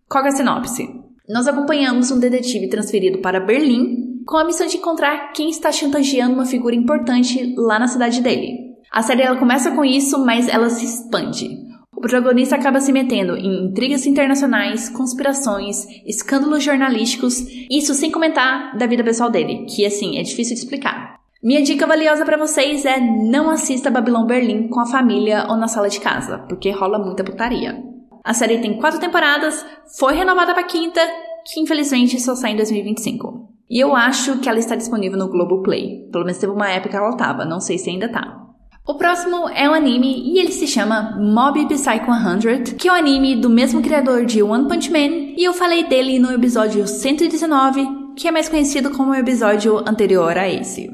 Qual 0.08 0.24
é 0.24 0.28
a 0.28 0.32
sinopse? 0.32 1.03
Nós 1.26 1.48
acompanhamos 1.48 2.10
um 2.10 2.18
detetive 2.18 2.68
transferido 2.68 3.18
para 3.18 3.40
Berlim 3.40 4.22
com 4.26 4.36
a 4.36 4.44
missão 4.44 4.66
de 4.66 4.76
encontrar 4.76 5.32
quem 5.32 5.48
está 5.48 5.72
chantageando 5.72 6.34
uma 6.34 6.44
figura 6.44 6.74
importante 6.74 7.54
lá 7.56 7.78
na 7.78 7.88
cidade 7.88 8.20
dele. 8.20 8.74
A 8.92 9.02
série 9.02 9.22
ela 9.22 9.38
começa 9.38 9.70
com 9.70 9.82
isso, 9.82 10.22
mas 10.22 10.48
ela 10.48 10.68
se 10.68 10.84
expande. 10.84 11.48
O 11.96 12.00
protagonista 12.00 12.56
acaba 12.56 12.78
se 12.78 12.92
metendo 12.92 13.36
em 13.36 13.68
intrigas 13.68 14.04
internacionais, 14.04 14.90
conspirações, 14.90 15.86
escândalos 16.04 16.62
jornalísticos, 16.62 17.38
isso 17.70 17.94
sem 17.94 18.10
comentar 18.10 18.76
da 18.76 18.86
vida 18.86 19.02
pessoal 19.02 19.30
dele, 19.30 19.64
que 19.64 19.86
assim 19.86 20.18
é 20.18 20.22
difícil 20.22 20.54
de 20.54 20.60
explicar. 20.60 21.20
Minha 21.42 21.62
dica 21.62 21.86
valiosa 21.86 22.24
para 22.26 22.36
vocês 22.36 22.84
é 22.84 23.00
não 23.00 23.48
assista 23.48 23.90
Babylon 23.90 24.26
Berlim 24.26 24.68
com 24.68 24.80
a 24.80 24.86
família 24.86 25.46
ou 25.48 25.56
na 25.56 25.68
sala 25.68 25.88
de 25.88 26.00
casa, 26.00 26.38
porque 26.48 26.70
rola 26.70 26.98
muita 26.98 27.24
putaria. 27.24 27.93
A 28.24 28.32
série 28.32 28.58
tem 28.58 28.78
quatro 28.78 28.98
temporadas, 28.98 29.66
foi 29.98 30.14
renovada 30.14 30.54
para 30.54 30.62
quinta, 30.62 31.00
que 31.44 31.60
infelizmente 31.60 32.18
só 32.18 32.34
sai 32.34 32.52
em 32.52 32.56
2025. 32.56 33.50
E 33.68 33.78
eu 33.78 33.94
acho 33.94 34.38
que 34.38 34.48
ela 34.48 34.58
está 34.58 34.74
disponível 34.74 35.18
no 35.18 35.28
Globoplay. 35.28 36.08
Pelo 36.10 36.24
menos 36.24 36.38
teve 36.38 36.50
uma 36.50 36.70
época 36.70 36.96
ela 36.96 37.10
estava, 37.10 37.44
não 37.44 37.60
sei 37.60 37.76
se 37.76 37.90
ainda 37.90 38.08
tá. 38.08 38.40
O 38.86 38.94
próximo 38.94 39.48
é 39.50 39.68
um 39.68 39.74
anime 39.74 40.22
e 40.26 40.38
ele 40.38 40.52
se 40.52 40.66
chama 40.66 41.18
Mob 41.20 41.66
Psycho 41.66 42.12
100, 42.40 42.76
que 42.76 42.88
é 42.88 42.92
um 42.92 42.94
anime 42.94 43.36
do 43.36 43.50
mesmo 43.50 43.82
criador 43.82 44.24
de 44.24 44.42
One 44.42 44.68
Punch 44.68 44.90
Man, 44.90 45.34
e 45.36 45.44
eu 45.44 45.52
falei 45.52 45.84
dele 45.84 46.18
no 46.18 46.32
episódio 46.32 46.86
119, 46.86 48.14
que 48.16 48.26
é 48.26 48.30
mais 48.30 48.48
conhecido 48.48 48.90
como 48.90 49.10
o 49.10 49.14
episódio 49.14 49.78
anterior 49.86 50.36
a 50.38 50.48
esse. 50.48 50.90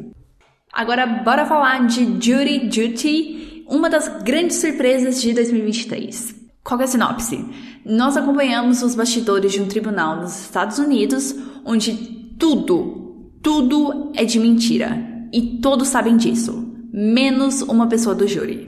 Agora 0.72 1.06
bora 1.06 1.46
falar 1.46 1.86
de 1.86 2.04
Judy 2.04 2.68
Duty, 2.68 3.64
uma 3.68 3.88
das 3.88 4.08
grandes 4.22 4.56
surpresas 4.56 5.20
de 5.22 5.32
2023. 5.32 6.39
Qual 6.62 6.80
é 6.80 6.84
a 6.84 6.86
sinopse? 6.86 7.44
Nós 7.84 8.16
acompanhamos 8.16 8.82
os 8.82 8.94
bastidores 8.94 9.52
de 9.52 9.60
um 9.60 9.66
tribunal 9.66 10.16
nos 10.16 10.38
Estados 10.40 10.78
Unidos, 10.78 11.34
onde 11.64 11.94
tudo, 12.38 13.32
tudo 13.42 14.12
é 14.14 14.24
de 14.24 14.38
mentira. 14.38 15.08
E 15.32 15.58
todos 15.60 15.88
sabem 15.88 16.16
disso 16.16 16.70
menos 16.92 17.62
uma 17.62 17.86
pessoa 17.86 18.14
do 18.14 18.26
júri. 18.26 18.64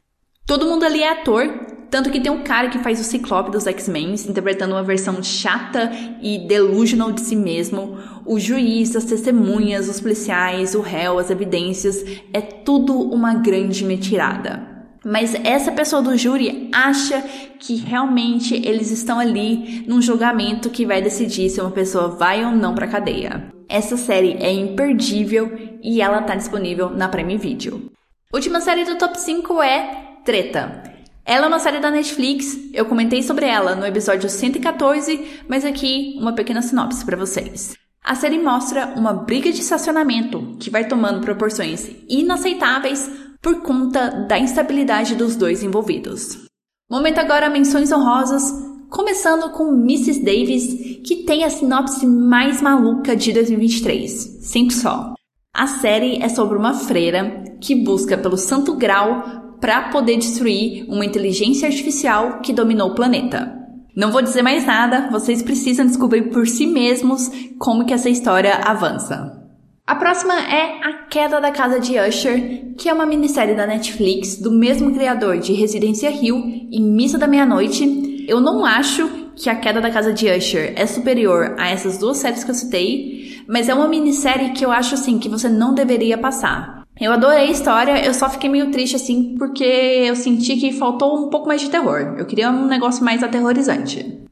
Todo 0.47 0.67
mundo 0.67 0.85
ali 0.85 1.03
é 1.03 1.11
ator, 1.11 1.49
tanto 1.91 2.11
que 2.11 2.21
tem 2.21 2.31
um 2.31 2.43
cara 2.43 2.69
que 2.69 2.79
faz 2.79 3.01
o 3.01 3.05
Ciclope 3.05 3.51
dos 3.51 3.67
X-Men, 3.67 4.15
interpretando 4.15 4.75
uma 4.75 4.83
versão 4.83 5.23
chata 5.23 5.91
e 6.23 6.47
delusional 6.47 7.13
de 7.13 7.21
si 7.21 7.37
mesmo. 7.37 7.99
O 8.25 8.39
juiz, 8.39 8.95
as 8.97 9.05
testemunhas, 9.05 9.89
os 9.89 10.01
policiais, 10.01 10.75
o 10.75 10.81
réu, 10.81 11.19
as 11.19 11.31
evidências, 11.31 12.05
é 12.33 12.41
tudo 12.41 12.99
uma 12.99 13.35
grande 13.35 13.85
mentirada. 13.85 14.72
Mas 15.05 15.35
essa 15.35 15.73
pessoa 15.73 16.01
do 16.01 16.17
júri 16.17 16.69
acha 16.73 17.21
que 17.59 17.77
realmente 17.77 18.55
eles 18.55 18.91
estão 18.91 19.19
ali 19.19 19.85
num 19.87 20.01
julgamento 20.01 20.71
que 20.71 20.87
vai 20.87 21.03
decidir 21.03 21.51
se 21.51 21.61
uma 21.61 21.71
pessoa 21.71 22.09
vai 22.09 22.45
ou 22.45 22.53
não 22.53 22.75
para 22.75 22.87
cadeia. 22.87 23.53
Essa 23.69 23.97
série 23.97 24.35
é 24.35 24.53
imperdível 24.53 25.79
e 25.83 26.01
ela 26.01 26.21
está 26.21 26.35
disponível 26.35 26.91
na 26.91 27.09
Prime 27.09 27.37
Video. 27.37 27.91
Última 28.33 28.61
série 28.61 28.85
do 28.85 28.97
top 28.97 29.19
5 29.19 29.63
é 29.63 30.19
Treta. 30.25 30.83
Ela 31.25 31.47
é 31.47 31.49
uma 31.49 31.59
série 31.59 31.79
da 31.79 31.91
Netflix, 31.91 32.59
eu 32.73 32.85
comentei 32.85 33.23
sobre 33.23 33.47
ela 33.47 33.77
no 33.77 33.87
episódio 33.87 34.29
114, 34.29 35.43
mas 35.49 35.65
aqui 35.65 36.17
uma 36.19 36.33
pequena 36.33 36.61
sinopse 36.63 37.05
para 37.05 37.17
vocês. 37.17 37.77
A 38.05 38.17
série 38.17 38.39
mostra 38.41 38.95
uma 38.97 39.13
briga 39.13 39.53
de 39.53 39.61
estacionamento 39.61 40.57
que 40.59 40.69
vai 40.69 40.89
tomando 40.89 41.21
proporções 41.21 41.89
inaceitáveis 42.09 43.09
por 43.43 43.61
conta 43.61 44.09
da 44.29 44.39
instabilidade 44.39 45.17
dos 45.17 45.35
dois 45.35 45.65
envolvidos. 45.65 46.47
Momento 46.89 47.19
agora 47.19 47.51
menções 47.51 47.91
honrosas, 47.91 48.45
começando 48.89 49.51
com 49.51 49.75
Mrs. 49.75 50.23
Davis, 50.23 51.01
que 51.05 51.25
tem 51.25 51.43
a 51.43 51.51
sinopse 51.51 52.07
mais 52.07 52.63
maluca 52.63 53.17
de 53.17 53.33
2023. 53.33 54.39
Sinto 54.43 54.75
só. 54.75 55.15
A 55.53 55.67
série 55.67 56.23
é 56.23 56.29
sobre 56.29 56.57
uma 56.57 56.73
freira 56.73 57.45
que 57.61 57.75
busca 57.75 58.17
pelo 58.17 58.37
santo 58.37 58.77
grau 58.77 59.57
para 59.61 59.91
poder 59.91 60.17
destruir 60.17 60.85
uma 60.89 61.05
inteligência 61.05 61.67
artificial 61.69 62.41
que 62.41 62.53
dominou 62.53 62.91
o 62.91 62.95
planeta. 62.95 63.59
Não 63.95 64.11
vou 64.11 64.23
dizer 64.23 64.43
mais 64.43 64.65
nada, 64.65 65.11
vocês 65.11 65.43
precisam 65.43 65.85
descobrir 65.85 66.31
por 66.31 66.47
si 66.47 66.67
mesmos 66.67 67.31
como 67.59 67.85
que 67.85 67.93
essa 67.93 68.09
história 68.09 68.55
avança. 68.55 69.42
A 69.85 69.97
próxima 69.97 70.35
é 70.35 70.81
A 70.85 70.93
Queda 71.11 71.41
da 71.41 71.51
Casa 71.51 71.81
de 71.81 71.99
Usher, 71.99 72.73
que 72.79 72.89
é 72.89 72.95
uma 72.95 73.05
minissérie 73.05 73.57
da 73.57 73.67
Netflix 73.67 74.37
do 74.37 74.53
mesmo 74.53 74.95
criador 74.95 75.39
de 75.39 75.53
Residência 75.53 76.09
Hill 76.09 76.69
e 76.71 76.81
Missa 76.81 77.19
da 77.19 77.27
Meia-Noite. 77.27 78.25
Eu 78.29 78.41
não 78.41 78.65
acho 78.65 79.33
que 79.35 79.51
A 79.51 79.57
Queda 79.57 79.81
da 79.81 79.91
Casa 79.91 80.13
de 80.13 80.31
Usher 80.31 80.73
é 80.77 80.87
superior 80.87 81.57
a 81.59 81.69
essas 81.69 81.99
duas 81.99 82.19
séries 82.19 82.45
que 82.45 82.53
eu 82.53 82.55
citei, 82.55 83.43
mas 83.49 83.69
é 83.69 83.75
uma 83.75 83.89
minissérie 83.89 84.53
que 84.53 84.65
eu 84.65 84.71
acho 84.71 84.95
assim 84.95 85.19
que 85.19 85.29
você 85.29 85.49
não 85.49 85.75
deveria 85.75 86.17
passar. 86.17 86.85
Eu 87.01 87.13
adorei 87.13 87.49
a 87.49 87.51
história, 87.51 88.07
eu 88.07 88.15
só 88.15 88.31
fiquei 88.31 88.49
meio 88.49 88.71
triste 88.71 88.95
assim 88.95 89.35
porque 89.37 89.65
eu 89.65 90.15
senti 90.15 90.59
que 90.59 90.73
faltou 90.73 91.27
um 91.27 91.29
pouco 91.29 91.49
mais 91.49 91.61
de 91.61 91.69
terror. 91.69 92.15
Eu 92.17 92.25
queria 92.25 92.51
um 92.51 92.67
negócio 92.67 93.05
mais 93.05 93.21
aterrorizante. 93.21 94.23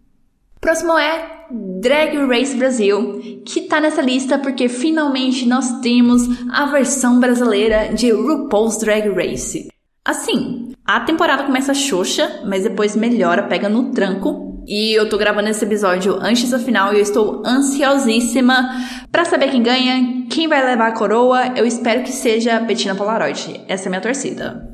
Próximo 0.61 0.99
é 0.99 1.41
Drag 1.81 2.19
Race 2.27 2.55
Brasil, 2.55 3.43
que 3.47 3.63
tá 3.63 3.81
nessa 3.81 4.03
lista 4.03 4.39
porque 4.39 4.69
finalmente 4.69 5.49
nós 5.49 5.81
temos 5.81 6.23
a 6.51 6.67
versão 6.67 7.19
brasileira 7.19 7.95
de 7.95 8.11
RuPaul's 8.11 8.77
Drag 8.79 9.09
Race. 9.09 9.69
Assim, 10.05 10.75
a 10.85 11.01
temporada 11.01 11.45
começa 11.45 11.73
xoxa, 11.73 12.43
mas 12.45 12.65
depois 12.65 12.95
melhora, 12.95 13.45
pega 13.45 13.71
no 13.71 13.91
tranco 13.93 14.63
e 14.69 14.93
eu 14.93 15.09
tô 15.09 15.17
gravando 15.17 15.49
esse 15.49 15.65
episódio 15.65 16.19
antes 16.21 16.51
da 16.51 16.59
final 16.59 16.93
e 16.93 16.97
eu 16.97 17.03
estou 17.03 17.43
ansiosíssima 17.45 18.71
para 19.11 19.25
saber 19.25 19.51
quem 19.51 19.63
ganha, 19.63 20.27
quem 20.29 20.47
vai 20.47 20.65
levar 20.65 20.89
a 20.89 20.93
coroa. 20.93 21.55
Eu 21.57 21.65
espero 21.65 22.03
que 22.03 22.13
seja 22.13 22.61
Bettina 22.61 22.95
Polaroid. 22.95 23.63
Essa 23.67 23.85
é 23.85 23.89
a 23.89 23.91
minha 23.91 24.03
torcida. 24.03 24.70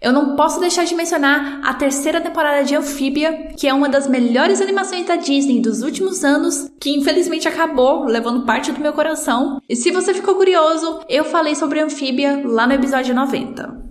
Eu 0.00 0.12
não 0.12 0.36
posso 0.36 0.60
deixar 0.60 0.84
de 0.84 0.94
mencionar 0.94 1.60
a 1.64 1.74
terceira 1.74 2.20
temporada 2.20 2.64
de 2.64 2.74
Amphibia, 2.74 3.48
que 3.56 3.66
é 3.66 3.72
uma 3.72 3.88
das 3.88 4.06
melhores 4.06 4.60
animações 4.60 5.06
da 5.06 5.16
Disney 5.16 5.60
dos 5.60 5.82
últimos 5.82 6.24
anos, 6.24 6.70
que 6.80 6.96
infelizmente 6.96 7.48
acabou 7.48 8.04
levando 8.04 8.44
parte 8.44 8.72
do 8.72 8.80
meu 8.80 8.92
coração. 8.92 9.60
E 9.68 9.74
se 9.74 9.90
você 9.90 10.12
ficou 10.12 10.34
curioso, 10.34 11.00
eu 11.08 11.24
falei 11.24 11.54
sobre 11.54 11.80
Amphibia 11.80 12.42
lá 12.44 12.66
no 12.66 12.74
episódio 12.74 13.14
90. 13.14 13.86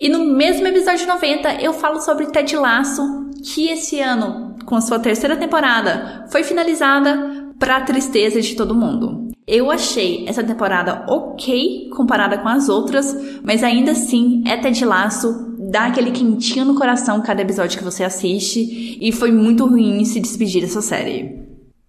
E 0.00 0.08
no 0.08 0.24
mesmo 0.24 0.66
episódio 0.66 1.06
90 1.06 1.60
eu 1.60 1.74
falo 1.74 2.00
sobre 2.00 2.26
Ted 2.26 2.56
Lasso, 2.56 3.02
que 3.44 3.68
esse 3.68 4.00
ano 4.00 4.50
com 4.64 4.76
a 4.76 4.80
sua 4.80 4.98
terceira 4.98 5.36
temporada, 5.36 6.26
foi 6.30 6.42
finalizada 6.44 7.52
para 7.58 7.80
tristeza 7.80 8.40
de 8.40 8.54
todo 8.54 8.74
mundo. 8.74 9.28
Eu 9.46 9.70
achei 9.70 10.24
essa 10.28 10.44
temporada 10.44 11.04
ok 11.08 11.90
comparada 11.90 12.38
com 12.38 12.48
as 12.48 12.68
outras, 12.68 13.16
mas 13.42 13.64
ainda 13.64 13.92
assim 13.92 14.44
é 14.46 14.56
Ted 14.56 14.84
Laço, 14.84 15.49
dá 15.70 15.86
aquele 15.86 16.10
quentinho 16.10 16.64
no 16.64 16.74
coração 16.74 17.22
cada 17.22 17.42
episódio 17.42 17.78
que 17.78 17.84
você 17.84 18.02
assiste, 18.02 18.98
e 19.00 19.12
foi 19.12 19.30
muito 19.30 19.66
ruim 19.66 20.04
se 20.04 20.20
despedir 20.20 20.62
dessa 20.62 20.82
série. 20.82 21.48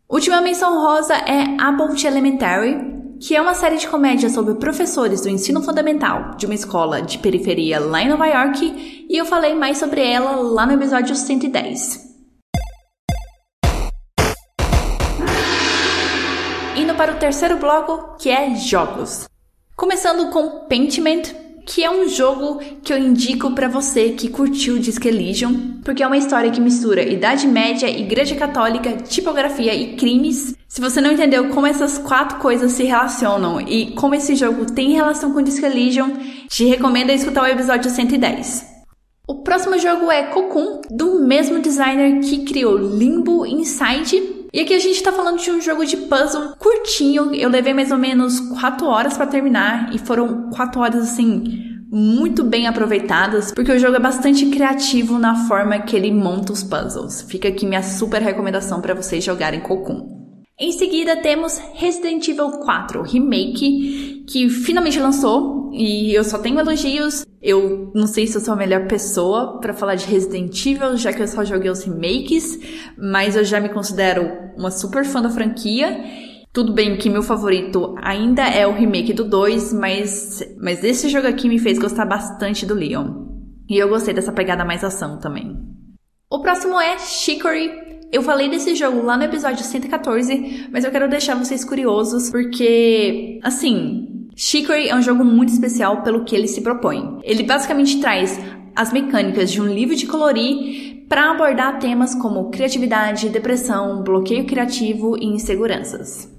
Última 0.10 0.42
menção 0.42 0.82
rosa 0.82 1.16
é 1.16 1.56
About 1.60 2.06
Elementary, 2.06 2.78
que 3.20 3.36
é 3.36 3.42
uma 3.42 3.54
série 3.54 3.78
de 3.78 3.88
comédia 3.88 4.30
sobre 4.30 4.56
professores 4.56 5.22
do 5.22 5.30
ensino 5.30 5.62
fundamental 5.62 6.36
de 6.38 6.46
uma 6.46 6.56
escola 6.56 7.02
de 7.02 7.18
periferia 7.18 7.80
lá 7.80 8.02
em 8.02 8.10
Nova 8.10 8.28
York, 8.28 9.06
e 9.10 9.18
eu 9.18 9.26
falei 9.26 9.56
mais 9.56 9.78
sobre 9.78 10.02
ela 10.02 10.36
lá 10.36 10.66
no 10.66 10.74
episódio 10.74 11.16
110. 11.16 12.12
indo 16.82 16.96
para 16.96 17.12
o 17.14 17.16
terceiro 17.16 17.58
bloco, 17.58 18.18
que 18.18 18.30
é 18.30 18.56
jogos. 18.56 19.26
Começando 19.76 20.32
com 20.32 20.68
Paintment, 20.68 21.34
que 21.66 21.84
é 21.84 21.90
um 21.92 22.08
jogo 22.08 22.60
que 22.84 22.92
eu 22.92 22.98
indico 22.98 23.52
para 23.52 23.68
você 23.68 24.10
que 24.10 24.30
curtiu 24.30 24.80
Disc 24.80 25.04
Elysium, 25.06 25.80
porque 25.84 26.04
é 26.04 26.08
uma 26.08 26.18
história 26.18 26.52
que 26.52 26.62
mistura 26.62 27.04
Idade 27.04 27.48
Média, 27.48 27.90
Igreja 27.90 28.36
Católica, 28.36 28.98
tipografia 28.98 29.74
e 29.74 29.96
crimes. 29.96 30.56
Se 30.68 30.82
você 30.82 31.02
não 31.02 31.12
entendeu 31.12 31.50
como 31.50 31.68
essas 31.68 31.98
quatro 31.98 32.40
coisas 32.40 32.72
se 32.72 32.84
relacionam 32.84 33.60
e 33.62 33.92
como 33.92 34.16
esse 34.16 34.36
jogo 34.36 34.66
tem 34.72 34.92
relação 34.92 35.32
com 35.32 35.42
Disc 35.42 35.62
Elysium, 35.62 36.14
te 36.48 36.66
recomendo 36.66 37.12
escutar 37.12 37.44
o 37.44 37.48
episódio 37.48 37.90
110. 37.90 38.72
O 39.28 39.44
próximo 39.44 39.78
jogo 39.78 40.12
é 40.12 40.24
Cocoon, 40.24 40.82
do 40.90 41.20
mesmo 41.22 41.60
designer 41.60 42.20
que 42.22 42.44
criou 42.44 42.78
Limbo 42.78 43.46
Inside 43.46 44.41
e 44.54 44.60
aqui 44.60 44.74
a 44.74 44.80
gente 44.80 45.02
tá 45.02 45.12
falando 45.12 45.40
de 45.40 45.50
um 45.50 45.62
jogo 45.62 45.86
de 45.86 45.96
puzzle 45.96 46.56
curtinho. 46.58 47.34
Eu 47.34 47.50
levei 47.50 47.74
mais 47.74 47.92
ou 47.92 47.98
menos 47.98 48.40
4 48.60 48.86
horas 48.86 49.16
para 49.16 49.28
terminar 49.28 49.96
e 49.96 49.98
foram 49.98 50.50
4 50.50 50.80
horas 50.82 51.04
assim 51.04 51.72
muito 51.94 52.42
bem 52.44 52.68
aproveitadas, 52.68 53.52
porque 53.52 53.72
o 53.72 53.78
jogo 53.78 53.98
é 53.98 54.00
bastante 54.00 54.46
criativo 54.46 55.20
na 55.20 55.48
forma 55.48 55.78
que 55.80 55.96
ele 55.96 56.10
monta 56.10 56.54
os 56.54 56.64
puzzles. 56.64 57.22
Fica 57.24 57.50
aqui 57.50 57.66
minha 57.66 57.84
super 57.84 58.22
recomendação 58.22 58.80
para 58.80 58.94
vocês 58.94 59.22
jogarem 59.22 59.60
Cocoon. 59.60 60.22
Em 60.58 60.72
seguida 60.72 61.18
temos 61.18 61.60
Resident 61.74 62.26
Evil 62.28 62.52
4 62.52 63.02
Remake, 63.02 64.24
que 64.28 64.48
finalmente 64.48 65.00
lançou 65.00 65.61
e 65.72 66.14
eu 66.14 66.24
só 66.24 66.38
tenho 66.38 66.60
elogios. 66.60 67.26
Eu 67.42 67.92
não 67.96 68.08
sei 68.08 68.28
se 68.28 68.38
eu 68.38 68.42
sou 68.42 68.54
a 68.54 68.58
melhor 68.58 68.88
pessoa 68.88 69.60
para 69.60 69.74
falar 69.74 69.96
de 69.96 70.06
Resident 70.06 70.66
Evil, 70.66 70.98
já 70.98 71.12
que 71.12 71.22
eu 71.22 71.28
só 71.28 71.44
joguei 71.44 71.70
os 71.70 71.84
remakes, 71.84 72.60
mas 72.98 73.36
eu 73.36 73.44
já 73.44 73.60
me 73.60 73.70
considero 73.70 74.30
uma 74.58 74.72
super 74.72 75.04
fã 75.06 75.22
da 75.22 75.30
franquia. 75.30 76.04
Tudo 76.54 76.74
bem 76.74 76.98
que 76.98 77.10
meu 77.10 77.24
favorito 77.24 77.96
ainda 78.02 78.44
é 78.48 78.68
o 78.68 78.74
remake 78.74 79.14
do 79.14 79.24
2, 79.24 79.74
mas, 79.74 80.44
mas 80.62 80.84
esse 80.84 81.10
jogo 81.10 81.28
aqui 81.28 81.48
me 81.48 81.60
fez 81.60 81.80
gostar 81.80 82.06
bastante 82.06 82.66
do 82.66 82.74
Leon. 82.74 83.30
E 83.70 83.78
eu 83.78 83.88
gostei 83.88 84.14
dessa 84.14 84.34
pegada 84.34 84.66
mais 84.66 84.84
ação 84.84 85.18
também. 85.18 85.58
O 86.30 86.42
próximo 86.42 86.80
é 86.80 86.98
Chicory 87.00 87.92
eu 88.12 88.22
falei 88.22 88.50
desse 88.50 88.76
jogo 88.76 89.02
lá 89.02 89.16
no 89.16 89.24
episódio 89.24 89.64
114, 89.64 90.68
mas 90.70 90.84
eu 90.84 90.92
quero 90.92 91.10
deixar 91.10 91.34
vocês 91.36 91.64
curiosos 91.64 92.30
porque, 92.30 93.40
assim, 93.42 94.11
Chicory 94.36 94.90
é 94.90 94.96
um 94.96 95.02
jogo 95.02 95.24
muito 95.24 95.52
especial 95.52 96.02
pelo 96.02 96.24
que 96.24 96.36
ele 96.36 96.48
se 96.48 96.62
propõe. 96.62 97.20
Ele 97.24 97.44
basicamente 97.44 98.00
traz 98.00 98.40
as 98.76 98.92
mecânicas 98.92 99.52
de 99.52 99.62
um 99.62 99.66
livro 99.66 99.96
de 99.96 100.08
colorir 100.08 101.06
para 101.10 101.32
abordar 101.32 101.80
temas 101.80 102.16
como 102.16 102.50
criatividade, 102.50 103.30
depressão, 103.30 104.02
bloqueio 104.02 104.46
criativo 104.46 105.18
e 105.18 105.26
inseguranças. 105.26 106.30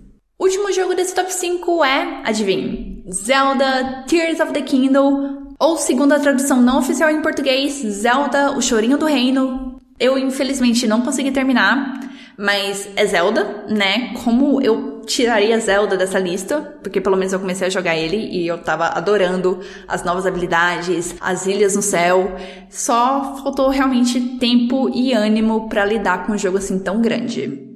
último 0.41 0.73
jogo 0.73 0.95
desse 0.95 1.15
top 1.15 1.33
5 1.33 1.85
é, 1.85 2.23
adivinhe, 2.25 3.05
Zelda 3.13 4.05
Tears 4.09 4.41
of 4.41 4.53
the 4.53 4.63
Kingdom, 4.63 5.55
ou 5.61 5.77
segundo 5.77 6.13
a 6.13 6.19
tradução 6.19 6.61
não 6.61 6.79
oficial 6.79 7.11
em 7.11 7.21
português, 7.21 7.75
Zelda 7.75 8.57
O 8.57 8.63
Chorinho 8.63 8.99
do 8.99 9.07
Reino. 9.07 9.79
Eu 10.01 10.19
infelizmente 10.19 10.89
não 10.89 11.03
consegui 11.03 11.31
terminar, 11.31 12.01
mas 12.43 12.89
é 12.97 13.07
Zelda, 13.07 13.67
né? 13.69 14.13
Como 14.25 14.61
eu 14.61 15.03
tiraria 15.07 15.61
Zelda 15.61 15.97
dessa 15.97 16.19
lista, 16.19 16.77
porque 16.83 17.01
pelo 17.01 17.17
menos 17.17 17.33
eu 17.33 17.39
comecei 17.39 17.69
a 17.69 17.71
jogar 17.71 17.97
ele 17.97 18.17
e 18.17 18.49
eu 18.49 18.59
tava 18.59 18.87
adorando 18.87 19.61
as 19.87 20.03
novas 20.03 20.27
habilidades, 20.27 21.15
as 21.21 21.47
ilhas 21.47 21.77
no 21.77 21.83
céu. 21.83 22.35
Só 22.69 23.37
faltou 23.45 23.69
realmente 23.69 24.21
tempo 24.41 24.91
e 24.93 25.13
ânimo 25.13 25.69
para 25.69 25.85
lidar 25.85 26.27
com 26.27 26.33
um 26.33 26.39
jogo 26.39 26.59
assim 26.59 26.81
tão 26.81 27.01
grande. 27.01 27.71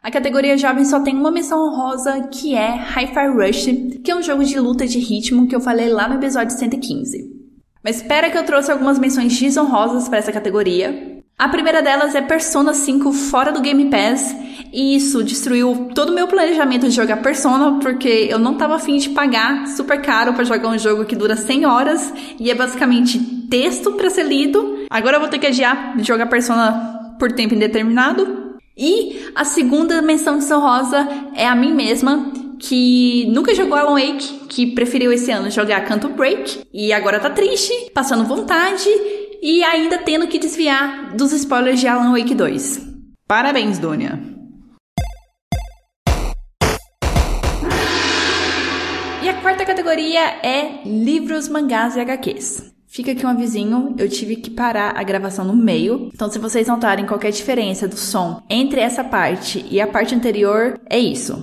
A 0.00 0.08
categoria 0.08 0.56
jovem 0.56 0.84
só 0.84 1.00
tem 1.00 1.16
uma 1.16 1.32
menção 1.32 1.58
honrosa, 1.58 2.28
que 2.30 2.54
é 2.54 2.76
Hi-Fi 2.76 3.26
Rush, 3.26 3.64
que 4.04 4.10
é 4.12 4.14
um 4.14 4.22
jogo 4.22 4.44
de 4.44 4.58
luta 4.60 4.86
de 4.86 5.00
ritmo 5.00 5.48
que 5.48 5.56
eu 5.56 5.60
falei 5.60 5.88
lá 5.88 6.08
no 6.08 6.14
episódio 6.14 6.56
115. 6.56 7.28
Mas 7.82 7.96
espera 7.96 8.30
que 8.30 8.38
eu 8.38 8.44
trouxe 8.44 8.70
algumas 8.70 9.00
menções 9.00 9.36
desonrosas 9.36 10.08
para 10.08 10.18
essa 10.18 10.30
categoria. 10.30 11.11
A 11.42 11.48
primeira 11.48 11.82
delas 11.82 12.14
é 12.14 12.22
Persona 12.22 12.72
5 12.72 13.12
fora 13.12 13.50
do 13.50 13.60
Game 13.60 13.86
Pass, 13.86 14.32
e 14.72 14.94
isso 14.94 15.24
destruiu 15.24 15.88
todo 15.92 16.10
o 16.10 16.14
meu 16.14 16.28
planejamento 16.28 16.88
de 16.88 16.94
jogar 16.94 17.16
Persona, 17.16 17.80
porque 17.80 18.28
eu 18.30 18.38
não 18.38 18.54
tava 18.54 18.76
afim 18.76 18.96
de 18.96 19.10
pagar 19.10 19.66
super 19.66 20.00
caro 20.00 20.34
para 20.34 20.44
jogar 20.44 20.68
um 20.68 20.78
jogo 20.78 21.04
que 21.04 21.16
dura 21.16 21.34
100 21.34 21.66
horas 21.66 22.14
e 22.38 22.48
é 22.48 22.54
basicamente 22.54 23.18
texto 23.50 23.90
para 23.94 24.08
ser 24.08 24.22
lido. 24.22 24.86
Agora 24.88 25.16
eu 25.16 25.20
vou 25.20 25.28
ter 25.28 25.40
que 25.40 25.48
adiar 25.48 25.96
de 25.96 26.04
jogar 26.04 26.26
Persona 26.26 27.16
por 27.18 27.32
tempo 27.32 27.56
indeterminado. 27.56 28.52
E 28.78 29.26
a 29.34 29.44
segunda 29.44 30.00
menção 30.00 30.38
de 30.38 30.44
São 30.44 30.60
Rosa 30.60 31.08
é 31.34 31.48
a 31.48 31.56
mim 31.56 31.74
mesma, 31.74 32.30
que 32.60 33.26
nunca 33.34 33.52
jogou 33.52 33.76
Alan 33.76 33.94
Wake, 33.94 34.46
que 34.48 34.66
preferiu 34.68 35.12
esse 35.12 35.32
ano 35.32 35.50
jogar 35.50 35.84
Canto 35.86 36.08
Break 36.10 36.60
e 36.72 36.92
agora 36.92 37.18
tá 37.18 37.30
triste, 37.30 37.90
passando 37.92 38.22
vontade 38.22 38.88
e 39.42 39.64
ainda 39.64 39.98
tendo 39.98 40.28
que 40.28 40.38
desviar 40.38 41.16
dos 41.16 41.32
spoilers 41.32 41.80
de 41.80 41.88
Alan 41.88 42.12
Wake 42.12 42.32
2. 42.32 42.80
Parabéns, 43.26 43.78
Dônia! 43.78 44.20
E 49.20 49.28
a 49.28 49.40
quarta 49.40 49.66
categoria 49.66 50.20
é 50.20 50.82
livros, 50.84 51.48
mangás 51.48 51.96
e 51.96 52.00
HQs. 52.00 52.72
Fica 52.86 53.12
aqui 53.12 53.24
um 53.24 53.30
avisinho, 53.30 53.96
eu 53.98 54.08
tive 54.08 54.36
que 54.36 54.50
parar 54.50 54.96
a 54.96 55.02
gravação 55.02 55.44
no 55.44 55.56
meio. 55.56 56.10
Então, 56.14 56.30
se 56.30 56.38
vocês 56.38 56.68
notarem 56.68 57.06
qualquer 57.06 57.32
diferença 57.32 57.88
do 57.88 57.96
som 57.96 58.42
entre 58.50 58.80
essa 58.80 59.02
parte 59.02 59.64
e 59.70 59.80
a 59.80 59.86
parte 59.86 60.14
anterior, 60.14 60.78
é 60.88 60.98
isso. 60.98 61.42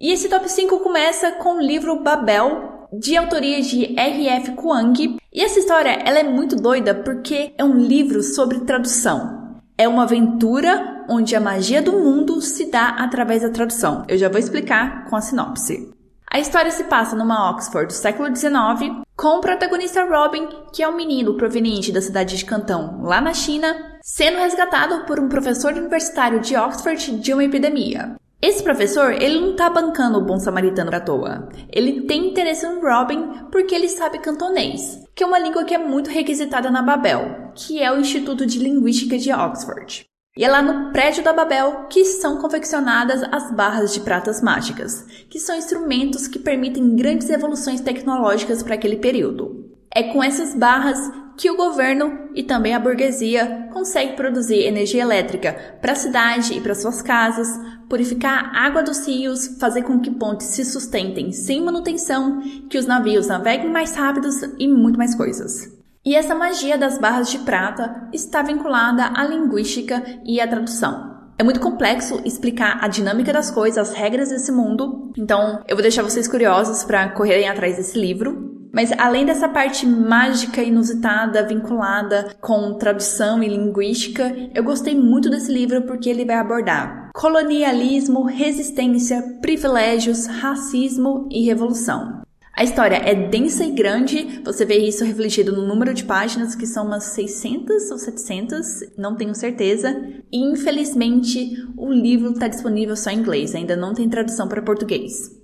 E 0.00 0.10
esse 0.12 0.28
top 0.28 0.50
5 0.50 0.80
começa 0.80 1.32
com 1.32 1.58
o 1.58 1.60
livro 1.60 2.02
Babel, 2.02 2.79
de 2.92 3.16
autoria 3.16 3.60
de 3.62 3.98
R.F. 3.98 4.52
Kuang. 4.52 5.18
E 5.32 5.40
essa 5.40 5.58
história, 5.58 5.90
ela 6.04 6.18
é 6.18 6.24
muito 6.24 6.56
doida 6.56 6.94
porque 6.94 7.52
é 7.56 7.64
um 7.64 7.78
livro 7.78 8.22
sobre 8.22 8.60
tradução. 8.60 9.60
É 9.76 9.88
uma 9.88 10.02
aventura 10.02 11.04
onde 11.08 11.34
a 11.34 11.40
magia 11.40 11.80
do 11.80 11.92
mundo 11.92 12.40
se 12.40 12.70
dá 12.70 12.88
através 12.90 13.42
da 13.42 13.50
tradução. 13.50 14.04
Eu 14.08 14.18
já 14.18 14.28
vou 14.28 14.38
explicar 14.38 15.06
com 15.08 15.16
a 15.16 15.20
sinopse. 15.20 15.90
A 16.32 16.38
história 16.38 16.70
se 16.70 16.84
passa 16.84 17.16
numa 17.16 17.50
Oxford 17.50 17.88
do 17.88 17.92
século 17.92 18.34
XIX, 18.34 19.02
com 19.16 19.38
o 19.38 19.40
protagonista 19.40 20.04
Robin, 20.04 20.48
que 20.72 20.80
é 20.80 20.88
um 20.88 20.94
menino 20.94 21.36
proveniente 21.36 21.90
da 21.90 22.00
cidade 22.00 22.36
de 22.36 22.44
Cantão, 22.44 23.02
lá 23.02 23.20
na 23.20 23.34
China, 23.34 23.98
sendo 24.00 24.38
resgatado 24.38 25.04
por 25.06 25.18
um 25.18 25.28
professor 25.28 25.72
universitário 25.72 26.38
de 26.38 26.56
Oxford 26.56 27.18
de 27.18 27.32
uma 27.34 27.42
epidemia. 27.42 28.14
Esse 28.42 28.62
professor, 28.62 29.12
ele 29.12 29.38
não 29.38 29.54
tá 29.54 29.68
bancando 29.68 30.16
o 30.16 30.24
bom 30.24 30.38
samaritano 30.38 30.94
à 30.94 30.98
toa. 30.98 31.50
Ele 31.70 32.02
tem 32.06 32.28
interesse 32.28 32.66
no 32.66 32.80
Robin 32.80 33.48
porque 33.52 33.74
ele 33.74 33.88
sabe 33.88 34.18
cantonês, 34.18 35.04
que 35.14 35.22
é 35.22 35.26
uma 35.26 35.38
língua 35.38 35.64
que 35.64 35.74
é 35.74 35.78
muito 35.78 36.08
requisitada 36.08 36.70
na 36.70 36.82
Babel, 36.82 37.52
que 37.54 37.82
é 37.82 37.92
o 37.92 38.00
Instituto 38.00 38.46
de 38.46 38.58
Linguística 38.58 39.18
de 39.18 39.30
Oxford. 39.30 40.06
E 40.38 40.44
é 40.44 40.48
lá 40.48 40.62
no 40.62 40.90
prédio 40.90 41.22
da 41.22 41.34
Babel 41.34 41.86
que 41.90 42.02
são 42.02 42.38
confeccionadas 42.38 43.22
as 43.30 43.52
barras 43.52 43.92
de 43.92 44.00
pratas 44.00 44.40
mágicas, 44.40 45.04
que 45.28 45.38
são 45.38 45.54
instrumentos 45.54 46.26
que 46.26 46.38
permitem 46.38 46.96
grandes 46.96 47.28
evoluções 47.28 47.82
tecnológicas 47.82 48.62
para 48.62 48.74
aquele 48.74 48.96
período. 48.96 49.68
É 49.94 50.04
com 50.04 50.22
essas 50.22 50.54
barras 50.54 50.98
que 51.40 51.50
o 51.50 51.56
governo 51.56 52.28
e 52.34 52.42
também 52.42 52.74
a 52.74 52.78
burguesia 52.78 53.70
consegue 53.72 54.12
produzir 54.12 54.66
energia 54.66 55.00
elétrica 55.00 55.78
para 55.80 55.92
a 55.92 55.96
cidade 55.96 56.52
e 56.52 56.60
para 56.60 56.74
suas 56.74 57.00
casas, 57.00 57.48
purificar 57.88 58.54
a 58.54 58.66
água 58.66 58.82
dos 58.82 59.06
rios, 59.06 59.56
fazer 59.58 59.82
com 59.82 59.98
que 60.00 60.10
pontes 60.10 60.48
se 60.48 60.66
sustentem 60.66 61.32
sem 61.32 61.64
manutenção, 61.64 62.42
que 62.68 62.76
os 62.76 62.84
navios 62.84 63.26
naveguem 63.26 63.70
mais 63.70 63.96
rápidos 63.96 64.42
e 64.58 64.68
muito 64.68 64.98
mais 64.98 65.14
coisas. 65.14 65.66
E 66.04 66.14
essa 66.14 66.34
magia 66.34 66.76
das 66.76 66.98
barras 66.98 67.30
de 67.30 67.38
prata 67.38 68.06
está 68.12 68.42
vinculada 68.42 69.10
à 69.16 69.24
linguística 69.24 70.20
e 70.26 70.42
à 70.42 70.46
tradução. 70.46 71.08
É 71.38 71.42
muito 71.42 71.58
complexo 71.58 72.20
explicar 72.22 72.84
a 72.84 72.88
dinâmica 72.88 73.32
das 73.32 73.50
coisas, 73.50 73.88
as 73.88 73.96
regras 73.96 74.28
desse 74.28 74.52
mundo, 74.52 75.10
então 75.16 75.64
eu 75.66 75.74
vou 75.74 75.82
deixar 75.82 76.02
vocês 76.02 76.28
curiosos 76.28 76.84
para 76.84 77.08
correrem 77.08 77.48
atrás 77.48 77.78
desse 77.78 77.98
livro. 77.98 78.59
Mas 78.72 78.92
além 78.98 79.26
dessa 79.26 79.48
parte 79.48 79.86
mágica 79.86 80.62
inusitada 80.62 81.46
vinculada 81.46 82.34
com 82.40 82.74
tradução 82.74 83.42
e 83.42 83.48
linguística, 83.48 84.34
eu 84.54 84.62
gostei 84.62 84.94
muito 84.94 85.28
desse 85.28 85.52
livro 85.52 85.82
porque 85.82 86.08
ele 86.08 86.24
vai 86.24 86.36
abordar 86.36 87.10
colonialismo, 87.14 88.22
resistência, 88.22 89.22
privilégios, 89.42 90.26
racismo 90.26 91.28
e 91.30 91.44
revolução. 91.44 92.22
A 92.56 92.64
história 92.64 92.96
é 92.96 93.14
densa 93.14 93.64
e 93.64 93.70
grande, 93.70 94.42
você 94.44 94.64
vê 94.64 94.76
isso 94.76 95.04
refletido 95.04 95.52
no 95.52 95.66
número 95.66 95.94
de 95.94 96.04
páginas, 96.04 96.54
que 96.54 96.66
são 96.66 96.86
umas 96.86 97.04
600 97.04 97.90
ou 97.90 97.98
700, 97.98 98.66
não 98.98 99.16
tenho 99.16 99.34
certeza. 99.34 99.98
E 100.30 100.52
infelizmente 100.52 101.56
o 101.76 101.90
livro 101.90 102.32
está 102.32 102.48
disponível 102.48 102.96
só 102.96 103.10
em 103.10 103.20
inglês, 103.20 103.54
ainda 103.54 103.76
não 103.76 103.94
tem 103.94 104.08
tradução 104.08 104.46
para 104.46 104.60
português. 104.60 105.39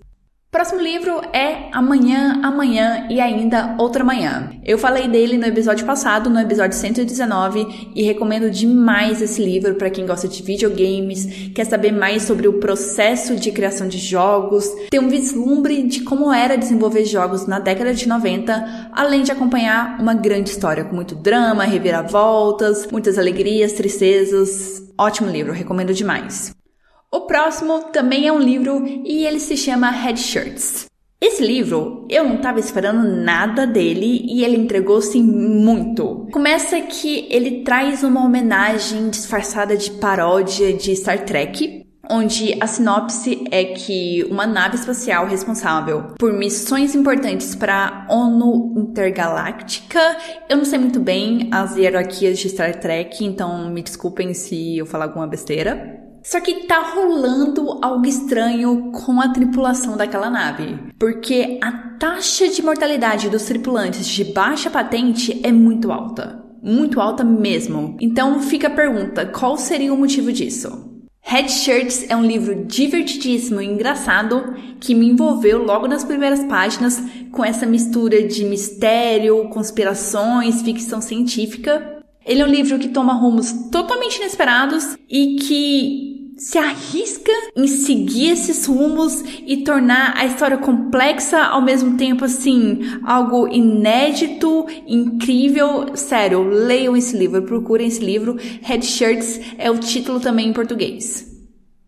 Próximo 0.56 0.80
livro 0.80 1.20
é 1.34 1.68
Amanhã, 1.70 2.40
Amanhã 2.42 3.08
e 3.10 3.20
Ainda 3.20 3.76
Outra 3.78 4.02
Manhã. 4.02 4.52
Eu 4.64 4.78
falei 4.78 5.06
dele 5.06 5.36
no 5.36 5.44
episódio 5.44 5.84
passado, 5.84 6.30
no 6.30 6.40
episódio 6.40 6.78
119, 6.78 7.90
e 7.94 8.02
recomendo 8.02 8.50
demais 8.50 9.20
esse 9.20 9.44
livro 9.44 9.74
para 9.74 9.90
quem 9.90 10.06
gosta 10.06 10.26
de 10.26 10.42
videogames, 10.42 11.50
quer 11.54 11.66
saber 11.66 11.92
mais 11.92 12.22
sobre 12.22 12.48
o 12.48 12.54
processo 12.54 13.36
de 13.36 13.52
criação 13.52 13.86
de 13.86 13.98
jogos, 13.98 14.66
ter 14.90 14.98
um 14.98 15.10
vislumbre 15.10 15.82
de 15.82 16.00
como 16.00 16.32
era 16.32 16.56
desenvolver 16.56 17.04
jogos 17.04 17.46
na 17.46 17.58
década 17.58 17.92
de 17.92 18.08
90, 18.08 18.92
além 18.94 19.24
de 19.24 19.32
acompanhar 19.32 20.00
uma 20.00 20.14
grande 20.14 20.48
história 20.48 20.84
com 20.86 20.96
muito 20.96 21.14
drama, 21.14 21.64
reviravoltas, 21.64 22.88
muitas 22.90 23.18
alegrias, 23.18 23.74
tristezas. 23.74 24.82
Ótimo 24.96 25.30
livro, 25.30 25.52
recomendo 25.52 25.92
demais. 25.92 26.55
O 27.16 27.22
próximo 27.22 27.84
também 27.84 28.26
é 28.26 28.32
um 28.32 28.38
livro 28.38 28.84
e 28.86 29.24
ele 29.24 29.40
se 29.40 29.56
chama 29.56 29.90
Head 29.90 30.20
Shirts. 30.20 30.84
Esse 31.18 31.42
livro, 31.42 32.06
eu 32.10 32.22
não 32.24 32.34
estava 32.36 32.60
esperando 32.60 33.08
nada 33.08 33.66
dele 33.66 34.20
e 34.28 34.44
ele 34.44 34.58
entregou-se 34.58 35.18
muito. 35.22 36.28
Começa 36.30 36.78
que 36.78 37.26
ele 37.30 37.62
traz 37.64 38.02
uma 38.02 38.22
homenagem 38.22 39.08
disfarçada 39.08 39.78
de 39.78 39.92
paródia 39.92 40.74
de 40.74 40.94
Star 40.94 41.24
Trek, 41.24 41.86
onde 42.10 42.54
a 42.60 42.66
sinopse 42.66 43.44
é 43.50 43.64
que 43.64 44.22
uma 44.30 44.46
nave 44.46 44.76
espacial 44.76 45.26
responsável 45.26 46.08
por 46.18 46.34
missões 46.34 46.94
importantes 46.94 47.54
para 47.54 48.04
a 48.06 48.14
ONU 48.14 48.74
Intergaláctica, 48.76 50.18
eu 50.50 50.58
não 50.58 50.66
sei 50.66 50.78
muito 50.78 51.00
bem 51.00 51.48
as 51.50 51.76
hierarquias 51.76 52.38
de 52.38 52.50
Star 52.50 52.78
Trek, 52.78 53.24
então 53.24 53.70
me 53.70 53.80
desculpem 53.80 54.34
se 54.34 54.76
eu 54.76 54.84
falar 54.84 55.06
alguma 55.06 55.26
besteira. 55.26 56.05
Só 56.26 56.40
que 56.40 56.66
tá 56.66 56.80
rolando 56.80 57.78
algo 57.80 58.04
estranho 58.04 58.90
com 58.90 59.20
a 59.20 59.28
tripulação 59.28 59.96
daquela 59.96 60.28
nave, 60.28 60.76
porque 60.98 61.56
a 61.62 61.70
taxa 61.70 62.48
de 62.48 62.60
mortalidade 62.62 63.30
dos 63.30 63.44
tripulantes 63.44 64.08
de 64.08 64.24
baixa 64.24 64.68
patente 64.68 65.40
é 65.44 65.52
muito 65.52 65.92
alta. 65.92 66.44
Muito 66.60 67.00
alta 67.00 67.22
mesmo. 67.22 67.96
Então 68.00 68.40
fica 68.40 68.66
a 68.66 68.70
pergunta: 68.70 69.24
qual 69.24 69.56
seria 69.56 69.94
o 69.94 69.96
motivo 69.96 70.32
disso? 70.32 71.00
Head 71.20 71.48
Shirts 71.48 72.06
é 72.08 72.16
um 72.16 72.26
livro 72.26 72.64
divertidíssimo 72.64 73.60
e 73.60 73.66
engraçado 73.66 74.52
que 74.80 74.96
me 74.96 75.08
envolveu 75.08 75.62
logo 75.62 75.86
nas 75.86 76.02
primeiras 76.02 76.42
páginas 76.42 77.00
com 77.30 77.44
essa 77.44 77.66
mistura 77.66 78.26
de 78.26 78.44
mistério, 78.44 79.48
conspirações, 79.50 80.60
ficção 80.62 81.00
científica. 81.00 82.02
Ele 82.24 82.42
é 82.42 82.44
um 82.44 82.50
livro 82.50 82.80
que 82.80 82.88
toma 82.88 83.14
rumos 83.14 83.52
totalmente 83.70 84.16
inesperados 84.16 84.96
e 85.08 85.36
que 85.36 86.15
se 86.36 86.58
arrisca 86.58 87.32
em 87.56 87.66
seguir 87.66 88.32
esses 88.32 88.66
rumos 88.66 89.24
e 89.46 89.64
tornar 89.64 90.14
a 90.16 90.26
história 90.26 90.58
complexa 90.58 91.42
ao 91.42 91.62
mesmo 91.62 91.96
tempo 91.96 92.26
assim, 92.26 92.80
algo 93.04 93.48
inédito, 93.48 94.66
incrível. 94.86 95.96
Sério, 95.96 96.42
leiam 96.42 96.94
esse 96.94 97.16
livro, 97.16 97.42
procurem 97.42 97.88
esse 97.88 98.04
livro. 98.04 98.36
Head 98.62 98.84
Shirts 98.84 99.40
é 99.56 99.70
o 99.70 99.78
título 99.78 100.20
também 100.20 100.48
em 100.48 100.52
português. 100.52 101.26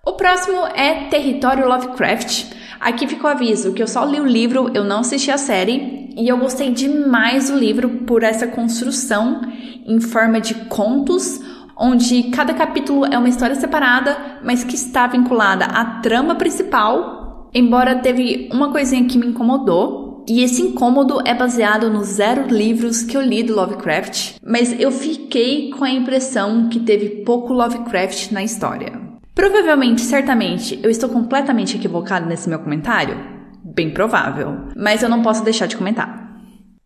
O 0.06 0.14
próximo 0.14 0.64
é 0.74 1.08
Território 1.10 1.68
Lovecraft. 1.68 2.46
Aqui 2.80 3.06
ficou 3.06 3.28
o 3.28 3.32
aviso 3.32 3.74
que 3.74 3.82
eu 3.82 3.88
só 3.88 4.04
li 4.04 4.18
o 4.18 4.26
livro, 4.26 4.70
eu 4.72 4.84
não 4.84 5.00
assisti 5.00 5.30
a 5.30 5.36
série, 5.36 6.08
e 6.16 6.26
eu 6.26 6.38
gostei 6.38 6.70
demais 6.70 7.50
do 7.50 7.58
livro 7.58 7.90
por 8.06 8.22
essa 8.22 8.46
construção 8.46 9.42
em 9.86 10.00
forma 10.00 10.40
de 10.40 10.54
contos, 10.66 11.40
onde 11.78 12.24
cada 12.24 12.52
capítulo 12.52 13.06
é 13.06 13.16
uma 13.16 13.28
história 13.28 13.54
separada, 13.54 14.40
mas 14.42 14.64
que 14.64 14.74
está 14.74 15.06
vinculada 15.06 15.64
à 15.66 15.84
trama 16.00 16.34
principal. 16.34 17.48
Embora 17.54 17.96
teve 17.96 18.48
uma 18.52 18.70
coisinha 18.70 19.04
que 19.04 19.16
me 19.16 19.28
incomodou, 19.28 20.08
e 20.28 20.42
esse 20.42 20.60
incômodo 20.60 21.20
é 21.24 21.32
baseado 21.32 21.88
nos 21.88 22.08
zero 22.08 22.48
livros 22.48 23.02
que 23.02 23.16
eu 23.16 23.22
li 23.22 23.42
do 23.42 23.54
Lovecraft, 23.54 24.36
mas 24.44 24.78
eu 24.78 24.90
fiquei 24.90 25.70
com 25.70 25.84
a 25.84 25.90
impressão 25.90 26.68
que 26.68 26.80
teve 26.80 27.24
pouco 27.24 27.54
Lovecraft 27.54 28.32
na 28.32 28.42
história. 28.42 29.00
Provavelmente, 29.34 30.02
certamente, 30.02 30.78
eu 30.82 30.90
estou 30.90 31.08
completamente 31.08 31.76
equivocado 31.76 32.26
nesse 32.26 32.48
meu 32.48 32.58
comentário? 32.58 33.16
Bem 33.64 33.90
provável, 33.90 34.66
mas 34.76 35.02
eu 35.02 35.08
não 35.08 35.22
posso 35.22 35.44
deixar 35.44 35.66
de 35.66 35.76
comentar. 35.76 36.28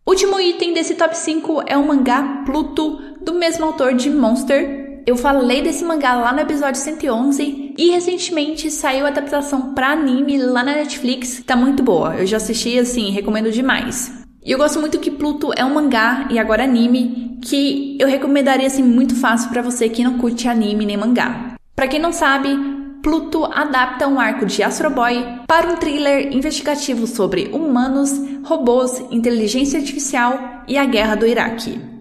Último 0.05 0.39
item 0.39 0.73
desse 0.73 0.95
top 0.95 1.17
5 1.17 1.63
é 1.65 1.77
o 1.77 1.87
mangá 1.87 2.43
Pluto, 2.45 2.99
do 3.21 3.33
mesmo 3.33 3.65
autor 3.65 3.93
de 3.93 4.09
Monster. 4.09 4.82
Eu 5.05 5.17
falei 5.17 5.61
desse 5.61 5.83
mangá 5.83 6.13
lá 6.15 6.31
no 6.31 6.39
episódio 6.39 6.79
111 6.79 7.73
e 7.77 7.91
recentemente 7.91 8.71
saiu 8.71 9.05
a 9.05 9.09
adaptação 9.09 9.73
para 9.73 9.91
anime 9.91 10.37
lá 10.37 10.63
na 10.63 10.75
Netflix. 10.75 11.43
Tá 11.45 11.57
muito 11.57 11.83
boa, 11.83 12.15
eu 12.15 12.25
já 12.25 12.37
assisti 12.37 12.79
assim, 12.79 13.11
recomendo 13.11 13.51
demais. 13.51 14.13
E 14.45 14.51
eu 14.51 14.57
gosto 14.57 14.79
muito 14.79 14.99
que 14.99 15.11
Pluto 15.11 15.51
é 15.57 15.65
um 15.65 15.73
mangá 15.73 16.27
e 16.31 16.39
agora 16.39 16.63
anime 16.63 17.37
que 17.41 17.97
eu 17.99 18.07
recomendaria 18.07 18.67
assim 18.67 18.83
muito 18.83 19.13
fácil 19.13 19.49
para 19.49 19.61
você 19.61 19.89
que 19.89 20.03
não 20.03 20.17
curte 20.17 20.47
anime 20.47 20.85
nem 20.85 20.95
mangá. 20.95 21.55
Para 21.75 21.87
quem 21.87 21.99
não 21.99 22.13
sabe, 22.13 22.57
Pluto 23.01 23.43
adapta 23.43 24.07
um 24.07 24.17
arco 24.17 24.45
de 24.45 24.63
Astro 24.63 24.89
Boy 24.89 25.25
para 25.45 25.67
um 25.67 25.75
thriller 25.75 26.33
investigativo 26.33 27.05
sobre 27.07 27.49
humanos, 27.51 28.13
robôs, 28.45 29.03
inteligência 29.11 29.79
artificial 29.79 30.63
e 30.65 30.77
a 30.77 30.85
guerra 30.85 31.15
do 31.15 31.27
Iraque. 31.27 31.92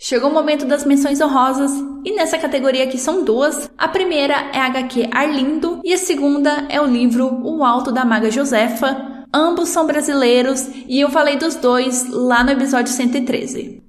Chegou 0.00 0.30
o 0.30 0.32
momento 0.32 0.64
das 0.64 0.84
menções 0.84 1.20
honrosas 1.20 1.72
e 2.04 2.14
nessa 2.14 2.38
categoria 2.38 2.84
aqui 2.84 2.96
são 2.96 3.24
duas. 3.24 3.68
A 3.76 3.88
primeira 3.88 4.34
é 4.52 4.60
a 4.60 4.66
HQ 4.66 5.08
Arlindo 5.10 5.80
e 5.84 5.92
a 5.92 5.98
segunda 5.98 6.66
é 6.68 6.80
o 6.80 6.86
livro 6.86 7.26
O 7.42 7.64
Alto 7.64 7.90
da 7.90 8.04
Maga 8.04 8.30
Josefa. 8.30 9.26
Ambos 9.34 9.70
são 9.70 9.88
brasileiros 9.88 10.68
e 10.86 11.00
eu 11.00 11.10
falei 11.10 11.36
dos 11.36 11.56
dois 11.56 12.08
lá 12.08 12.44
no 12.44 12.52
episódio 12.52 12.92
113. 12.92 13.82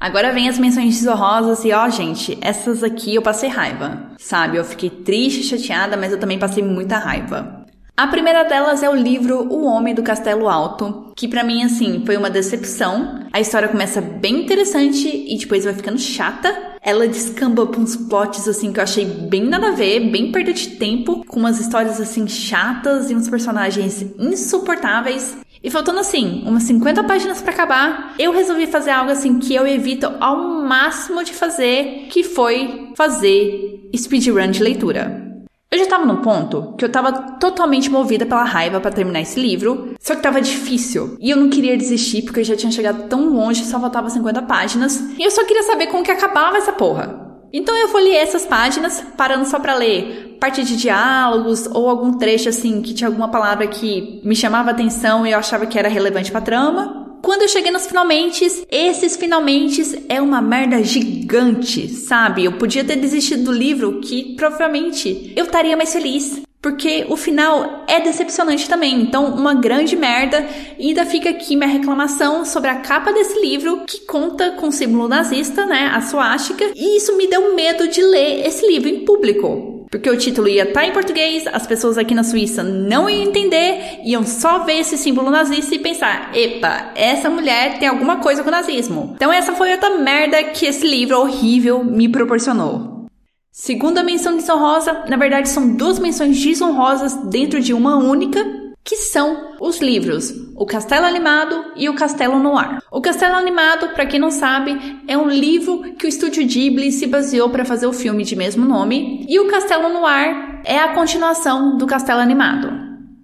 Agora 0.00 0.32
vem 0.32 0.48
as 0.48 0.58
menções 0.58 0.96
desonrosas 0.98 1.64
e 1.64 1.72
ó, 1.72 1.88
gente, 1.88 2.36
essas 2.40 2.82
aqui 2.82 3.14
eu 3.14 3.22
passei 3.22 3.48
raiva, 3.48 4.10
sabe? 4.18 4.56
Eu 4.56 4.64
fiquei 4.64 4.90
triste, 4.90 5.44
chateada, 5.44 5.96
mas 5.96 6.10
eu 6.10 6.18
também 6.18 6.40
passei 6.40 6.64
muita 6.64 6.98
raiva. 6.98 7.61
A 8.02 8.08
primeira 8.08 8.42
delas 8.42 8.82
é 8.82 8.90
o 8.90 8.96
livro 8.96 9.46
O 9.48 9.64
Homem 9.64 9.94
do 9.94 10.02
Castelo 10.02 10.48
Alto, 10.48 11.12
que 11.14 11.28
para 11.28 11.44
mim 11.44 11.62
assim 11.62 12.02
foi 12.04 12.16
uma 12.16 12.28
decepção. 12.28 13.20
A 13.32 13.40
história 13.40 13.68
começa 13.68 14.00
bem 14.00 14.42
interessante 14.42 15.06
e 15.06 15.38
depois 15.38 15.64
vai 15.64 15.72
ficando 15.72 16.00
chata. 16.00 16.52
Ela 16.82 17.06
descamba 17.06 17.64
pra 17.64 17.80
uns 17.80 17.94
plots 17.94 18.48
assim 18.48 18.72
que 18.72 18.80
eu 18.80 18.82
achei 18.82 19.04
bem 19.04 19.44
nada 19.44 19.68
a 19.68 19.70
ver, 19.70 20.10
bem 20.10 20.32
perda 20.32 20.52
de 20.52 20.70
tempo, 20.70 21.24
com 21.26 21.38
umas 21.38 21.60
histórias 21.60 22.00
assim 22.00 22.26
chatas 22.26 23.08
e 23.08 23.14
uns 23.14 23.28
personagens 23.28 24.04
insuportáveis. 24.18 25.36
E 25.62 25.70
faltando 25.70 26.00
assim, 26.00 26.42
umas 26.44 26.64
50 26.64 27.04
páginas 27.04 27.40
para 27.40 27.52
acabar, 27.52 28.16
eu 28.18 28.32
resolvi 28.32 28.66
fazer 28.66 28.90
algo 28.90 29.12
assim 29.12 29.38
que 29.38 29.54
eu 29.54 29.64
evito 29.64 30.12
ao 30.18 30.60
máximo 30.64 31.22
de 31.22 31.32
fazer, 31.32 32.08
que 32.10 32.24
foi 32.24 32.90
fazer 32.96 33.88
speedrun 33.96 34.50
de 34.50 34.60
leitura. 34.60 35.31
Eu 35.72 35.78
já 35.78 35.86
tava 35.86 36.04
num 36.04 36.16
ponto 36.16 36.74
que 36.76 36.84
eu 36.84 36.92
tava 36.92 37.10
totalmente 37.40 37.88
movida 37.88 38.26
pela 38.26 38.44
raiva 38.44 38.78
para 38.78 38.90
terminar 38.90 39.22
esse 39.22 39.40
livro, 39.40 39.94
só 39.98 40.14
que 40.14 40.20
tava 40.20 40.38
difícil. 40.38 41.16
E 41.18 41.30
eu 41.30 41.36
não 41.38 41.48
queria 41.48 41.78
desistir 41.78 42.20
porque 42.20 42.40
eu 42.40 42.44
já 42.44 42.54
tinha 42.54 42.70
chegado 42.70 43.08
tão 43.08 43.30
longe, 43.30 43.64
só 43.64 43.80
faltava 43.80 44.10
50 44.10 44.42
páginas, 44.42 45.00
e 45.18 45.22
eu 45.22 45.30
só 45.30 45.42
queria 45.46 45.62
saber 45.62 45.86
como 45.86 46.04
que 46.04 46.10
acabava 46.10 46.58
essa 46.58 46.74
porra. 46.74 47.38
Então 47.50 47.74
eu 47.74 47.88
folhei 47.88 48.16
essas 48.16 48.44
páginas, 48.44 49.02
parando 49.16 49.46
só 49.46 49.58
para 49.58 49.74
ler 49.74 50.36
parte 50.38 50.62
de 50.62 50.76
diálogos 50.76 51.66
ou 51.72 51.88
algum 51.88 52.18
trecho 52.18 52.50
assim 52.50 52.82
que 52.82 52.92
tinha 52.92 53.08
alguma 53.08 53.28
palavra 53.28 53.66
que 53.66 54.20
me 54.24 54.36
chamava 54.36 54.72
atenção 54.72 55.26
e 55.26 55.30
eu 55.30 55.38
achava 55.38 55.64
que 55.64 55.78
era 55.78 55.88
relevante 55.88 56.30
para 56.30 56.40
trama. 56.42 57.01
Quando 57.22 57.42
eu 57.42 57.48
cheguei 57.48 57.70
nos 57.70 57.86
finalmente, 57.86 58.44
esses 58.68 59.16
finalmente 59.16 60.04
é 60.08 60.20
uma 60.20 60.42
merda 60.42 60.82
gigante, 60.82 61.88
sabe? 61.88 62.44
Eu 62.44 62.58
podia 62.58 62.84
ter 62.84 62.96
desistido 62.96 63.44
do 63.44 63.52
livro 63.52 64.00
que 64.00 64.34
provavelmente 64.34 65.32
eu 65.36 65.44
estaria 65.44 65.76
mais 65.76 65.92
feliz. 65.92 66.42
Porque 66.60 67.06
o 67.08 67.16
final 67.16 67.84
é 67.88 68.00
decepcionante 68.00 68.68
também. 68.68 69.02
Então, 69.02 69.34
uma 69.34 69.54
grande 69.54 69.96
merda. 69.96 70.46
E 70.78 70.88
ainda 70.88 71.04
fica 71.04 71.30
aqui 71.30 71.56
minha 71.56 71.68
reclamação 71.68 72.44
sobre 72.44 72.70
a 72.70 72.76
capa 72.76 73.12
desse 73.12 73.40
livro, 73.40 73.84
que 73.84 74.00
conta 74.06 74.52
com 74.52 74.68
o 74.68 74.72
símbolo 74.72 75.08
nazista, 75.08 75.66
né? 75.66 75.90
A 75.92 76.00
suástica. 76.00 76.70
E 76.74 76.96
isso 76.96 77.16
me 77.16 77.26
deu 77.26 77.54
medo 77.54 77.88
de 77.88 78.00
ler 78.00 78.46
esse 78.46 78.64
livro 78.66 78.88
em 78.88 79.04
público. 79.04 79.81
Porque 79.92 80.08
o 80.08 80.16
título 80.16 80.48
ia 80.48 80.62
estar 80.62 80.80
tá 80.80 80.86
em 80.86 80.90
português, 80.90 81.46
as 81.46 81.66
pessoas 81.66 81.98
aqui 81.98 82.14
na 82.14 82.24
Suíça 82.24 82.62
não 82.62 83.10
iam 83.10 83.28
entender, 83.28 84.00
iam 84.02 84.24
só 84.24 84.64
ver 84.64 84.78
esse 84.78 84.96
símbolo 84.96 85.30
nazista 85.30 85.74
e 85.74 85.78
pensar: 85.78 86.30
epa, 86.34 86.92
essa 86.94 87.28
mulher 87.28 87.78
tem 87.78 87.86
alguma 87.86 88.16
coisa 88.16 88.42
com 88.42 88.48
o 88.48 88.52
nazismo. 88.52 89.12
Então, 89.14 89.30
essa 89.30 89.52
foi 89.52 89.70
outra 89.70 89.98
merda 89.98 90.44
que 90.44 90.64
esse 90.64 90.86
livro 90.86 91.20
horrível 91.20 91.84
me 91.84 92.08
proporcionou. 92.08 93.04
Segunda 93.50 94.02
menção 94.02 94.34
desonrosa, 94.34 95.04
na 95.10 95.18
verdade 95.18 95.50
são 95.50 95.76
duas 95.76 95.98
menções 95.98 96.42
desonrosas 96.42 97.12
dentro 97.28 97.60
de 97.60 97.74
uma 97.74 97.98
única, 97.98 98.42
que 98.82 98.96
são 98.96 99.56
os 99.60 99.78
livros 99.78 100.32
O 100.62 100.64
Castelo 100.64 101.06
Animado 101.06 101.72
e 101.74 101.88
O 101.88 101.94
Castelo 101.96 102.38
no 102.38 102.56
Ar. 102.56 102.80
O 102.88 103.00
Castelo 103.00 103.34
Animado, 103.34 103.88
para 103.94 104.06
quem 104.06 104.20
não 104.20 104.30
sabe, 104.30 105.02
é 105.08 105.18
um 105.18 105.28
livro 105.28 105.82
que 105.98 106.06
o 106.06 106.08
estúdio 106.08 106.46
Ghibli 106.46 106.92
se 106.92 107.04
baseou 107.08 107.50
para 107.50 107.64
fazer 107.64 107.88
o 107.88 107.92
filme 107.92 108.22
de 108.22 108.36
mesmo 108.36 108.64
nome, 108.64 109.26
e 109.28 109.40
O 109.40 109.48
Castelo 109.48 109.88
no 109.88 110.06
Ar 110.06 110.62
é 110.64 110.78
a 110.78 110.94
continuação 110.94 111.76
do 111.76 111.84
Castelo 111.84 112.20
Animado. 112.20 112.70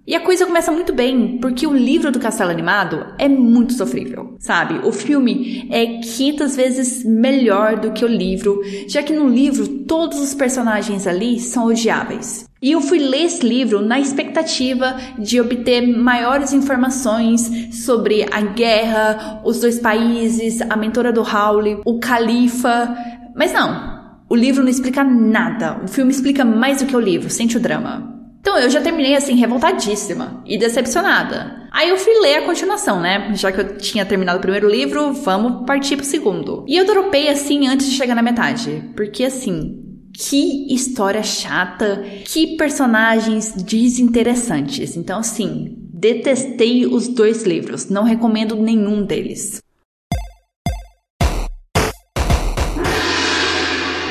E 0.05 0.13
a 0.15 0.19
coisa 0.19 0.45
começa 0.45 0.69
muito 0.69 0.91
bem, 0.91 1.37
porque 1.39 1.65
o 1.65 1.71
livro 1.71 2.11
do 2.11 2.19
Castelo 2.19 2.51
Animado 2.51 3.05
é 3.17 3.29
muito 3.29 3.71
sofrível, 3.71 4.35
sabe? 4.37 4.85
O 4.85 4.91
filme 4.91 5.65
é 5.71 5.85
500 6.01 6.55
vezes 6.57 7.05
melhor 7.05 7.79
do 7.79 7.93
que 7.93 8.03
o 8.03 8.07
livro, 8.09 8.59
já 8.85 9.01
que 9.01 9.13
no 9.13 9.29
livro 9.29 9.65
todos 9.85 10.19
os 10.19 10.33
personagens 10.33 11.07
ali 11.07 11.39
são 11.39 11.67
odiáveis. 11.67 12.48
E 12.61 12.71
eu 12.71 12.81
fui 12.81 12.99
ler 12.99 13.23
esse 13.23 13.45
livro 13.45 13.81
na 13.81 13.99
expectativa 13.99 14.97
de 15.17 15.39
obter 15.39 15.81
maiores 15.87 16.51
informações 16.51 17.69
sobre 17.85 18.25
a 18.29 18.41
guerra, 18.41 19.41
os 19.45 19.61
dois 19.61 19.79
países, 19.79 20.61
a 20.61 20.75
mentora 20.75 21.13
do 21.13 21.21
Howley, 21.21 21.79
o 21.85 21.99
califa. 21.99 22.97
Mas 23.33 23.53
não, 23.53 23.99
o 24.29 24.35
livro 24.35 24.61
não 24.61 24.69
explica 24.69 25.03
nada. 25.05 25.79
O 25.83 25.87
filme 25.87 26.11
explica 26.11 26.43
mais 26.43 26.79
do 26.79 26.85
que 26.85 26.95
o 26.95 26.99
livro, 26.99 27.29
sente 27.29 27.55
o 27.55 27.61
drama. 27.61 28.19
Então 28.41 28.57
eu 28.57 28.69
já 28.69 28.81
terminei 28.81 29.15
assim, 29.15 29.35
revoltadíssima 29.35 30.41
e 30.45 30.57
decepcionada. 30.57 31.67
Aí 31.71 31.89
eu 31.89 31.97
fui 31.97 32.13
ler 32.19 32.37
a 32.37 32.45
continuação, 32.45 32.99
né? 32.99 33.31
Já 33.35 33.51
que 33.51 33.59
eu 33.59 33.77
tinha 33.77 34.05
terminado 34.05 34.39
o 34.39 34.41
primeiro 34.41 34.67
livro, 34.69 35.13
vamos 35.13 35.65
partir 35.65 35.97
pro 35.97 36.05
segundo. 36.05 36.65
E 36.67 36.75
eu 36.75 36.85
dropei 36.85 37.29
assim 37.29 37.67
antes 37.67 37.87
de 37.87 37.95
chegar 37.95 38.15
na 38.15 38.21
metade. 38.21 38.91
Porque 38.95 39.23
assim, 39.23 39.78
que 40.19 40.73
história 40.73 41.23
chata, 41.23 42.03
que 42.25 42.57
personagens 42.57 43.53
desinteressantes. 43.53 44.97
Então, 44.97 45.19
assim, 45.19 45.77
detestei 45.93 46.85
os 46.85 47.07
dois 47.07 47.43
livros, 47.43 47.89
não 47.89 48.03
recomendo 48.03 48.57
nenhum 48.57 49.01
deles. 49.01 49.61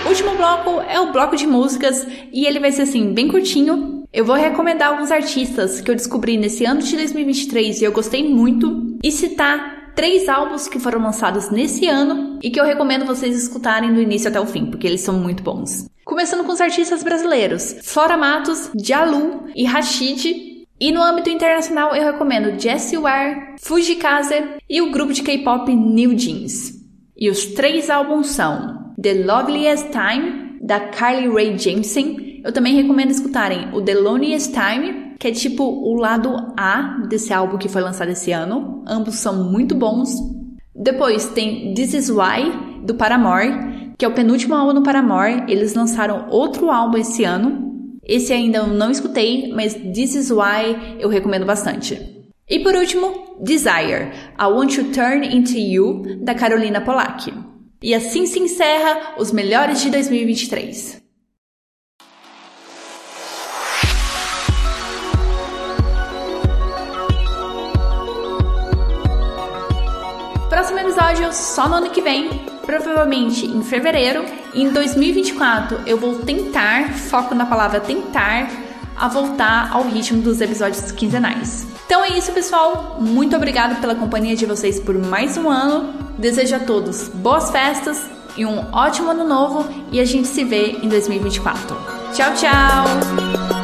O 0.07 0.09
último 0.09 0.35
bloco 0.37 0.81
é 0.89 0.99
o 0.99 1.13
bloco 1.13 1.37
de 1.37 1.47
músicas 1.47 2.07
e 2.33 2.47
ele 2.47 2.59
vai 2.59 2.73
ser 2.73 2.83
assim, 2.83 3.13
bem 3.13 3.29
curtinho, 3.29 4.03
eu 4.11 4.25
vou 4.25 4.37
recomendar 4.37 4.89
alguns 4.89 5.11
artistas 5.11 5.83
que 5.83 5.91
eu 5.91 5.95
descobri 5.95 6.39
nesse 6.39 6.65
ano 6.65 6.81
de 6.81 6.97
2023 6.97 7.83
e 7.83 7.85
eu 7.85 7.93
gostei 7.93 8.27
muito 8.27 8.97
e 9.05 9.13
citar 9.13 9.93
três 9.95 10.27
álbuns 10.29 10.69
que 10.69 10.79
foram 10.79 11.03
lançados 11.03 11.51
nesse 11.51 11.87
ano 11.87 12.39
e 12.43 12.51
que 12.51 12.59
eu 12.59 12.65
recomendo 12.65 13.05
vocês 13.05 13.37
escutarem 13.37 13.93
do 13.93 14.01
início 14.01 14.31
até 14.31 14.41
o 14.41 14.47
fim, 14.47 14.67
porque 14.67 14.87
eles 14.87 15.03
são 15.03 15.19
muito 15.19 15.43
bons. 15.43 15.87
Começando 16.09 16.43
com 16.43 16.53
os 16.53 16.61
artistas 16.63 17.03
brasileiros: 17.03 17.77
Flora 17.83 18.17
Matos, 18.17 18.71
Jalu 18.83 19.45
e 19.55 19.67
Rashid. 19.67 20.65
E 20.81 20.91
no 20.91 21.03
âmbito 21.03 21.29
internacional 21.29 21.95
eu 21.95 22.03
recomendo 22.03 22.59
Jessie 22.59 22.97
Ware, 22.97 23.57
Fujikaze 23.61 24.57
e 24.71 24.81
o 24.81 24.91
grupo 24.91 25.13
de 25.13 25.23
K-pop 25.23 25.71
New 25.71 26.17
Jeans. 26.17 26.73
E 27.15 27.29
os 27.29 27.49
três 27.49 27.91
álbuns 27.91 28.29
são 28.29 28.95
The 28.99 29.23
Loveliest 29.25 29.89
Time, 29.91 30.59
da 30.63 30.81
Carly 30.81 31.29
Rae 31.29 31.59
Jepsen, 31.59 32.41
eu 32.43 32.53
também 32.53 32.75
recomendo 32.75 33.11
escutarem 33.11 33.69
o 33.75 33.83
The 33.83 33.95
Loneliest 33.95 34.55
Time, 34.55 35.15
que 35.19 35.29
é 35.29 35.33
tipo 35.33 35.63
o 35.63 35.95
lado 35.95 36.55
A 36.57 37.03
desse 37.07 37.35
álbum 37.35 37.59
que 37.59 37.69
foi 37.69 37.83
lançado 37.83 38.13
esse 38.13 38.33
ano. 38.33 38.83
Ambos 38.87 39.17
são 39.17 39.45
muito 39.45 39.75
bons. 39.75 40.09
Depois 40.75 41.27
tem 41.27 41.75
This 41.75 41.93
Is 41.93 42.09
Why, 42.09 42.85
do 42.85 42.95
Paramore, 42.95 43.78
que 43.99 44.05
é 44.05 44.09
o 44.09 44.15
penúltimo 44.15 44.55
álbum 44.55 44.75
do 44.75 44.83
Paramore. 44.83 45.43
Eles 45.49 45.75
lançaram 45.75 46.29
outro 46.31 46.71
álbum 46.71 46.99
esse 46.99 47.25
ano. 47.25 47.99
Esse 48.05 48.33
ainda 48.33 48.59
eu 48.59 48.69
não 48.69 48.93
escutei, 48.93 49.53
mas 49.53 49.75
This 49.75 50.15
Is 50.15 50.31
Why 50.31 50.99
eu 51.01 51.09
recomendo 51.09 51.45
bastante. 51.45 52.17
E 52.49 52.61
por 52.61 52.75
último, 52.75 53.37
Desire, 53.43 54.13
I 54.39 54.45
Want 54.45 54.77
to 54.77 54.85
Turn 54.85 55.27
Into 55.27 55.59
You, 55.59 56.19
da 56.23 56.35
Carolina 56.35 56.81
Polak. 56.81 57.35
E 57.83 57.93
assim 57.93 58.25
se 58.25 58.39
encerra 58.39 59.17
os 59.19 59.33
melhores 59.33 59.83
de 59.83 59.91
2023. 59.91 61.03
Próximo 70.49 70.79
episódio 70.79 71.33
só 71.33 71.69
no 71.69 71.75
ano 71.75 71.91
que 71.91 72.01
vem, 72.01 72.31
provavelmente 72.69 73.47
em 73.47 73.63
fevereiro. 73.63 74.27
Em 74.53 74.69
2024 74.69 75.81
eu 75.87 75.97
vou 75.97 76.19
tentar, 76.19 76.93
foco 76.93 77.35
na 77.35 77.47
palavra 77.47 77.81
tentar, 77.81 78.47
a 78.95 79.09
voltar 79.09 79.71
ao 79.73 79.85
ritmo 79.85 80.21
dos 80.21 80.43
episódios 80.43 80.93
quinzenais. 80.93 81.67
Então 81.87 82.05
é 82.05 82.11
isso, 82.11 82.31
pessoal. 82.33 82.99
Muito 83.01 83.35
obrigado 83.35 83.81
pela 83.81 83.95
companhia 83.95 84.37
de 84.37 84.45
vocês 84.45 84.79
por 84.79 84.99
mais 84.99 85.39
um 85.39 85.49
ano. 85.49 85.95
Desejo 86.19 86.57
a 86.57 86.59
todos 86.59 87.09
boas 87.09 87.51
festas 87.51 88.05
e 88.37 88.45
um 88.45 88.71
ótimo 88.71 89.13
ano 89.13 89.27
novo 89.27 89.67
e 89.91 89.99
a 89.99 90.05
gente 90.05 90.29
se 90.29 90.45
vê 90.45 90.73
em 90.83 90.89
2024. 90.91 91.75
Tchau, 92.13 92.35
tchau! 92.35 93.58